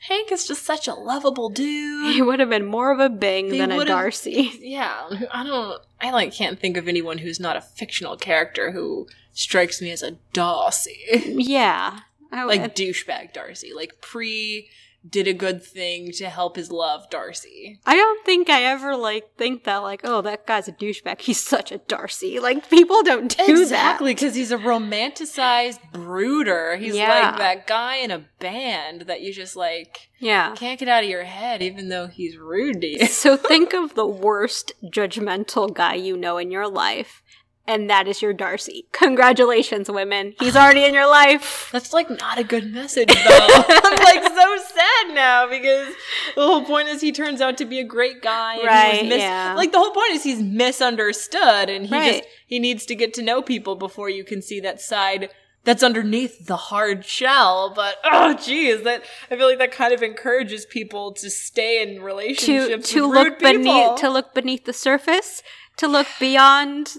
Hank 0.09 0.33
is 0.33 0.47
just 0.47 0.65
such 0.65 0.89
a 0.89 0.95
lovable 0.95 1.51
dude. 1.51 2.15
He 2.15 2.23
would 2.23 2.41
have 2.41 2.51
been 2.51 2.67
more 2.67 2.93
of 2.93 3.01
a 3.01 3.09
Bing 3.09 3.49
than 3.51 3.71
a 3.73 3.85
Darcy. 3.85 4.53
Yeah, 4.61 5.09
I 5.33 5.45
don't. 5.45 5.81
I 6.01 6.11
like 6.11 6.33
can't 6.33 6.59
think 6.59 6.77
of 6.77 6.89
anyone 6.89 7.19
who's 7.19 7.39
not 7.41 7.57
a 7.57 7.61
fictional 7.61 8.17
character 8.17 8.73
who 8.73 9.07
strikes 9.33 9.81
me 9.81 9.91
as 9.91 10.03
a 10.03 10.13
Darcy. 10.33 10.99
Yeah. 11.25 12.01
I, 12.33 12.45
like 12.45 12.75
douchebag 12.75 13.33
Darcy, 13.33 13.73
like 13.75 14.01
pre 14.01 14.69
did 15.09 15.27
a 15.27 15.33
good 15.33 15.63
thing 15.65 16.13
to 16.13 16.29
help 16.29 16.57
his 16.57 16.71
love 16.71 17.09
Darcy. 17.11 17.81
I 17.87 17.97
don't 17.97 18.25
think 18.27 18.51
I 18.51 18.65
ever 18.65 18.97
like 18.97 19.35
think 19.39 19.65
that 19.65 19.79
like, 19.79 20.03
oh, 20.05 20.21
that 20.23 20.47
guy's 20.47 20.69
a 20.69 20.73
douchebag. 20.73 21.21
He's 21.23 21.41
such 21.41 21.73
a 21.73 21.79
Darcy. 21.79 22.39
Like 22.39 22.69
people 22.69 23.03
don't 23.03 23.35
do 23.47 23.61
exactly, 23.63 24.13
because 24.13 24.35
he's 24.35 24.53
a 24.53 24.59
romanticized 24.59 25.79
brooder. 25.93 26.77
He's 26.77 26.95
Yeah. 26.97 27.31
like 27.31 27.39
that 27.39 27.67
guy 27.67 27.97
in 27.97 28.11
a 28.11 28.25
band 28.39 29.03
that 29.03 29.21
you 29.23 29.33
just 29.33 29.57
like. 29.57 30.09
Yeah. 30.19 30.55
can't 30.55 30.79
get 30.79 30.89
out 30.89 31.03
of 31.03 31.09
your 31.09 31.25
head, 31.25 31.63
even 31.63 31.89
though 31.89 32.07
he's 32.07 32.37
rude 32.37 32.83
to 32.83 32.87
you. 32.87 33.07
So 33.07 33.37
think 33.39 33.73
of 33.73 33.95
the 33.95 34.07
worst 34.07 34.73
judgmental 34.85 35.73
guy 35.73 35.95
you 35.95 36.15
know 36.17 36.37
in 36.37 36.51
your 36.51 36.69
life, 36.69 37.23
and 37.71 37.89
that 37.89 38.09
is 38.09 38.21
your 38.21 38.33
Darcy. 38.33 38.87
Congratulations, 38.93 39.89
women. 39.91 40.35
He's 40.41 40.57
already 40.57 40.85
in 40.85 40.93
your 40.93 41.09
life. 41.09 41.69
That's 41.73 41.93
like 41.93 42.11
not 42.11 42.39
a 42.39 42.45
good 42.45 42.73
message, 42.73 43.09
though. 43.09 43.49
I'm 43.69 43.99
like 44.03 44.25
so 44.25 44.57
sad 44.75 45.15
now 45.15 45.49
because 45.49 45.95
the 46.35 46.43
whole 46.47 46.65
point 46.65 46.89
is 46.89 47.01
he 47.01 47.13
turns 47.13 47.41
out 47.41 47.57
to 47.59 47.65
be 47.65 47.79
a 47.79 47.85
great 47.85 48.23
guy. 48.23 48.55
And 48.55 48.61
he 48.63 48.67
Right, 48.67 49.03
was 49.03 49.09
mis- 49.09 49.19
yeah. 49.21 49.55
Like 49.57 49.73
the 49.73 49.79
whole 49.79 49.93
point 49.93 50.11
is 50.13 50.23
he's 50.25 50.43
misunderstood, 50.43 51.69
and 51.71 51.87
he 51.87 51.95
Right. 51.95 52.13
just 52.23 52.29
he 52.47 52.59
needs 52.59 52.85
to 52.87 52.95
get 52.95 53.15
to 53.15 53.23
know 53.23 53.43
people 53.43 53.77
before 53.77 54.09
you 54.11 54.25
can 54.25 54.43
see 54.43 54.61
that 54.61 54.81
side 54.81 55.31
that's 55.63 55.83
underneath 55.83 56.47
the 56.47 56.57
hard 56.57 57.05
shell. 57.05 57.73
But 57.75 57.97
oh, 58.05 58.35
geez, 58.35 58.83
that 58.83 59.05
I 59.31 59.37
feel 59.37 59.47
like 59.47 59.59
that 59.59 59.73
kind 59.73 59.93
of 59.93 60.03
encourages 60.03 60.67
people 60.67 61.13
to 61.13 61.31
stay 61.31 61.83
in 61.83 61.97
to 61.97 62.01
relationships 62.03 62.91
to 62.91 63.09
with 63.09 63.17
look 63.19 63.39
beneath 63.39 63.97
to 64.01 64.09
look 64.11 64.35
beneath 64.35 64.65
the 64.65 64.73
surface, 64.73 65.43
to 65.77 65.87
look 65.87 66.07
beyond 66.19 66.97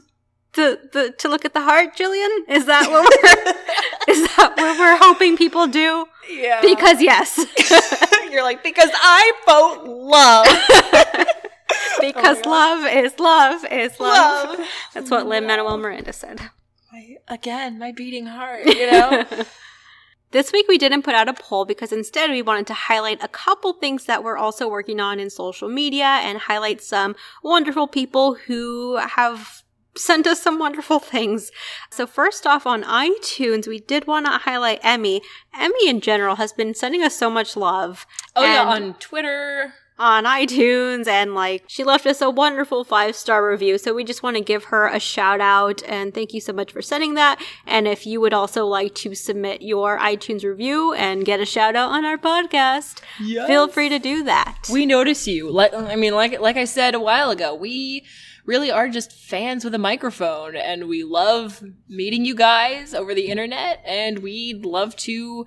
the, 0.54 0.80
the 0.92 1.12
to 1.20 1.30
look 1.30 1.46
at 1.46 1.54
the 1.54 1.62
heart, 1.62 1.96
Jillian? 1.96 2.30
Is 2.50 2.66
that 2.66 2.90
what 2.90 3.04
we're 3.08 4.14
is 4.14 4.28
that 4.36 4.54
what 4.58 4.80
we're 4.80 4.98
hoping 4.98 5.38
people 5.38 5.68
do? 5.68 6.06
yeah, 6.30 6.62
Because 6.62 7.02
yes. 7.02 7.40
you're 8.32 8.44
like 8.44 8.64
because 8.64 8.90
I 8.94 9.32
vote 9.46 9.88
love. 9.88 10.46
because 12.02 12.40
oh 12.46 12.50
love 12.50 12.86
is 12.86 13.20
love 13.20 13.66
is 13.72 14.00
love. 14.00 14.58
Love. 14.60 14.68
That's 14.94 15.10
what 15.10 15.26
Lin 15.28 15.48
Manuel 15.48 15.78
Miranda 15.78 16.14
said. 16.14 16.42
My- 16.92 17.16
Again, 17.28 17.80
my 17.80 17.92
beating 17.92 18.26
heart. 18.26 18.66
You 18.66 18.92
know. 18.92 19.26
This 20.32 20.54
week 20.54 20.66
we 20.70 20.78
didn't 20.78 21.02
put 21.02 21.14
out 21.14 21.28
a 21.28 21.34
poll 21.34 21.66
because 21.66 21.92
instead 21.92 22.30
we 22.30 22.42
wanted 22.42 22.66
to 22.68 22.74
highlight 22.74 23.22
a 23.22 23.28
couple 23.28 23.74
things 23.74 24.06
that 24.06 24.24
we're 24.24 24.38
also 24.38 24.68
working 24.70 25.02
on 25.02 25.20
in 25.20 25.30
social 25.30 25.68
media 25.68 26.06
and 26.06 26.38
highlight 26.38 26.82
some 26.82 27.16
wonderful 27.44 27.86
people 27.88 28.36
who 28.36 28.96
have 28.98 29.61
sent 29.95 30.25
us 30.27 30.41
some 30.41 30.58
wonderful 30.60 30.99
things. 30.99 31.51
So 31.89 32.08
first 32.08 32.47
off 32.47 32.65
on 32.65 32.84
iTunes, 32.84 33.67
we 33.67 33.80
did 33.80 34.08
want 34.08 34.25
to 34.25 34.32
highlight 34.34 34.80
Emmy. 34.84 35.21
Emmy 35.54 35.88
in 35.89 36.01
general 36.01 36.36
has 36.38 36.54
been 36.54 36.73
sending 36.73 37.04
us 37.04 37.15
so 37.17 37.30
much 37.30 37.56
love. 37.58 38.06
oh 38.36 38.43
yeah, 38.43 38.63
on 38.63 38.93
Twitter. 38.95 39.73
on 39.99 40.23
iTunes 40.23 41.06
and 41.08 41.36
like 41.36 41.63
she 41.67 41.84
left 41.84 42.08
us 42.08 42.21
a 42.21 42.30
wonderful 42.30 42.84
five 42.84 43.15
star 43.15 43.47
review. 43.47 43.77
So 43.77 43.93
we 43.93 44.04
just 44.04 44.23
want 44.23 44.36
to 44.38 44.41
give 44.43 44.63
her 44.65 44.88
a 44.88 44.99
shout 44.99 45.39
out 45.41 45.84
and 45.88 46.12
thank 46.13 46.34
you 46.34 46.41
so 46.41 46.54
much 46.54 46.71
for 46.71 46.82
sending 46.82 47.13
that. 47.15 47.39
And 47.67 47.88
if 47.88 48.08
you 48.08 48.19
would 48.21 48.34
also 48.34 48.65
like 48.65 48.95
to 48.95 49.13
submit 49.13 49.62
your 49.62 49.99
iTunes 49.99 50.43
review 50.43 50.93
and 50.93 51.23
get 51.25 51.39
a 51.39 51.45
shout 51.45 51.75
out 51.75 51.91
on 51.91 52.04
our 52.06 52.17
podcast, 52.17 53.01
feel 53.45 53.67
free 53.67 53.89
to 53.89 53.99
do 53.99 54.23
that. 54.23 54.67
We 54.71 54.86
notice 54.88 55.27
you. 55.27 55.51
Like 55.51 55.73
I 55.73 55.95
mean, 55.95 56.15
like 56.15 56.39
like 56.39 56.58
I 56.58 56.65
said 56.65 56.95
a 56.95 56.99
while 56.99 57.30
ago, 57.30 57.54
we 57.54 58.04
really 58.45 58.71
are 58.71 58.89
just 58.89 59.12
fans 59.12 59.63
with 59.63 59.73
a 59.75 59.80
microphone, 59.80 60.56
and 60.56 60.88
we 60.88 61.04
love 61.04 61.63
meeting 61.88 62.25
you 62.25 62.36
guys 62.36 62.93
over 62.93 63.13
the 63.13 63.27
internet, 63.27 63.82
and 63.86 64.19
we'd 64.19 64.65
love 64.65 64.95
to 64.97 65.45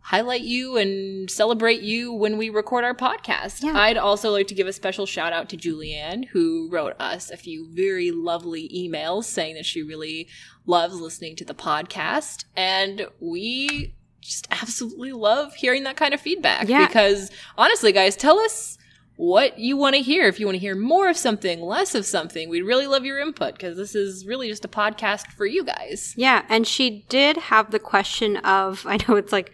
highlight 0.00 0.40
you 0.40 0.76
and 0.78 1.30
celebrate 1.30 1.82
you 1.82 2.10
when 2.12 2.38
we 2.38 2.48
record 2.48 2.82
our 2.82 2.94
podcast. 2.94 3.62
Yeah. 3.62 3.76
I'd 3.78 3.98
also 3.98 4.30
like 4.30 4.46
to 4.46 4.54
give 4.54 4.66
a 4.66 4.72
special 4.72 5.04
shout 5.04 5.34
out 5.34 5.50
to 5.50 5.56
Julianne, 5.56 6.28
who 6.28 6.68
wrote 6.72 6.94
us 6.98 7.30
a 7.30 7.36
few 7.36 7.68
very 7.70 8.10
lovely 8.10 8.68
emails 8.70 9.24
saying 9.24 9.54
that 9.56 9.66
she 9.66 9.82
really 9.82 10.26
loves 10.64 10.94
listening 10.98 11.36
to 11.36 11.44
the 11.44 11.54
podcast, 11.54 12.44
and 12.56 13.06
we 13.20 13.94
just 14.20 14.48
absolutely 14.50 15.12
love 15.12 15.54
hearing 15.54 15.82
that 15.84 15.96
kind 15.96 16.14
of 16.14 16.20
feedback 16.20 16.68
Yeah. 16.68 16.86
because 16.86 17.30
honestly 17.56 17.92
guys 17.92 18.16
tell 18.16 18.38
us 18.38 18.77
what 19.20 19.58
you 19.58 19.76
want 19.76 19.96
to 19.96 20.00
hear 20.00 20.26
if 20.28 20.38
you 20.38 20.46
want 20.46 20.54
to 20.54 20.60
hear 20.60 20.76
more 20.76 21.08
of 21.10 21.16
something 21.16 21.60
less 21.60 21.92
of 21.96 22.06
something 22.06 22.48
we'd 22.48 22.62
really 22.62 22.86
love 22.86 23.04
your 23.04 23.18
input 23.18 23.52
because 23.54 23.76
this 23.76 23.94
is 23.96 24.24
really 24.24 24.48
just 24.48 24.64
a 24.64 24.68
podcast 24.68 25.26
for 25.32 25.44
you 25.44 25.64
guys 25.64 26.14
yeah, 26.16 26.44
and 26.48 26.66
she 26.68 27.04
did 27.08 27.36
have 27.36 27.72
the 27.72 27.80
question 27.80 28.36
of 28.38 28.86
I 28.92 28.98
know 29.08 29.16
it's 29.16 29.32
like 29.32 29.52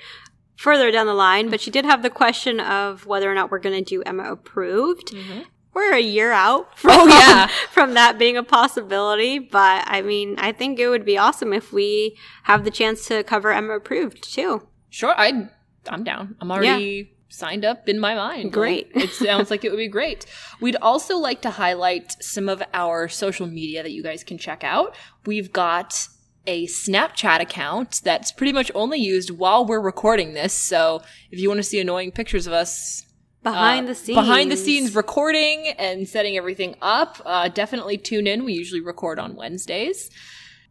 further 0.56 0.90
down 0.92 1.06
the 1.06 1.14
line, 1.14 1.48
but 1.50 1.60
she 1.60 1.70
did 1.70 1.84
have 1.86 2.02
the 2.02 2.10
question 2.10 2.60
of 2.60 3.06
whether 3.06 3.30
or 3.30 3.34
not 3.34 3.50
we're 3.50 3.58
going 3.58 3.82
to 3.82 3.90
do 3.90 4.02
Emma 4.02 4.30
approved. 4.30 5.08
Mm-hmm. 5.12 5.40
We're 5.72 5.94
a 5.94 6.00
year 6.00 6.30
out 6.30 6.78
from, 6.78 6.90
Oh, 6.92 7.06
yeah. 7.08 7.48
from 7.72 7.94
that 7.94 8.18
being 8.18 8.36
a 8.36 8.42
possibility, 8.44 9.38
but 9.40 9.82
I 9.88 10.02
mean, 10.02 10.36
I 10.38 10.52
think 10.52 10.78
it 10.78 10.88
would 10.88 11.04
be 11.04 11.18
awesome 11.18 11.52
if 11.52 11.72
we 11.72 12.16
have 12.44 12.64
the 12.64 12.70
chance 12.70 13.06
to 13.08 13.24
cover 13.24 13.50
Emma 13.50 13.74
approved 13.74 14.22
too. 14.32 14.68
sure 14.90 15.14
i 15.16 15.48
i'm 15.88 16.04
down 16.04 16.36
i'm 16.40 16.50
already 16.52 17.13
signed 17.34 17.64
up 17.64 17.88
in 17.88 17.98
my 17.98 18.14
mind 18.14 18.52
Great. 18.52 18.94
Like, 18.94 19.04
it 19.04 19.10
sounds 19.10 19.50
like 19.50 19.64
it 19.64 19.70
would 19.70 19.78
be 19.78 19.88
great 19.88 20.26
we'd 20.60 20.76
also 20.76 21.16
like 21.16 21.42
to 21.42 21.50
highlight 21.50 22.22
some 22.22 22.48
of 22.48 22.62
our 22.72 23.08
social 23.08 23.46
media 23.46 23.82
that 23.82 23.92
you 23.92 24.02
guys 24.02 24.24
can 24.24 24.38
check 24.38 24.64
out 24.64 24.94
we've 25.26 25.52
got 25.52 26.08
a 26.46 26.66
Snapchat 26.66 27.40
account 27.40 28.00
that's 28.04 28.30
pretty 28.30 28.52
much 28.52 28.70
only 28.74 28.98
used 28.98 29.30
while 29.30 29.64
we're 29.64 29.80
recording 29.80 30.34
this. 30.34 30.52
So 30.52 31.02
if 31.30 31.38
you 31.38 31.48
want 31.48 31.58
to 31.58 31.62
see 31.62 31.80
annoying 31.80 32.12
pictures 32.12 32.46
of 32.46 32.52
us 32.52 33.04
Behind 33.42 33.84
uh, 33.84 33.88
the 33.88 33.94
scenes. 33.94 34.16
behind 34.16 34.50
the 34.50 34.56
scenes 34.56 34.94
recording 34.94 35.68
and 35.78 36.08
setting 36.08 36.36
everything 36.36 36.76
up, 36.80 37.20
uh, 37.26 37.48
definitely 37.48 37.98
tune 37.98 38.26
in. 38.26 38.44
We 38.44 38.54
usually 38.54 38.80
record 38.80 39.18
on 39.18 39.36
Wednesdays. 39.36 40.10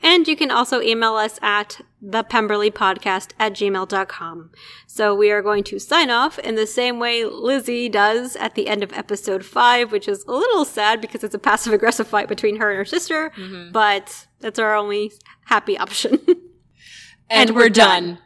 And 0.03 0.29
you 0.29 0.37
can 0.37 0.51
also 0.51 0.81
email 0.81 1.15
us 1.15 1.39
at 1.43 1.81
thepemberleypodcast 2.05 3.31
at 3.39 3.53
gmail.com. 3.55 4.51
So 4.87 5.15
we 5.15 5.31
are 5.31 5.43
going 5.43 5.65
to 5.65 5.79
sign 5.79 6.11
off 6.11 6.39
in 6.39 6.55
the 6.55 6.67
same 6.67 6.99
way 6.99 7.25
Lizzie 7.25 7.89
does 7.89 8.37
at 8.37 8.55
the 8.55 8.69
end 8.69 8.83
of 8.83 8.93
episode 8.93 9.45
five, 9.45 9.93
which 9.93 10.07
is 10.07 10.25
a 10.25 10.33
little 10.33 10.65
sad 10.65 11.01
because 11.01 11.25
it's 11.25 11.35
a 11.35 11.39
passive 11.39 11.73
aggressive 11.73 12.07
fight 12.07 12.29
between 12.29 12.57
her 12.57 12.71
and 12.71 12.79
her 12.79 12.85
sister, 12.85 13.31
mm-hmm. 13.37 13.73
but 13.73 14.27
that's 14.41 14.59
our 14.59 14.75
only 14.75 15.13
happy 15.47 15.79
option. 15.79 16.21
And, 16.27 16.37
And 17.31 17.51
we're, 17.51 17.63
we're 17.63 17.69
done. 17.71 18.19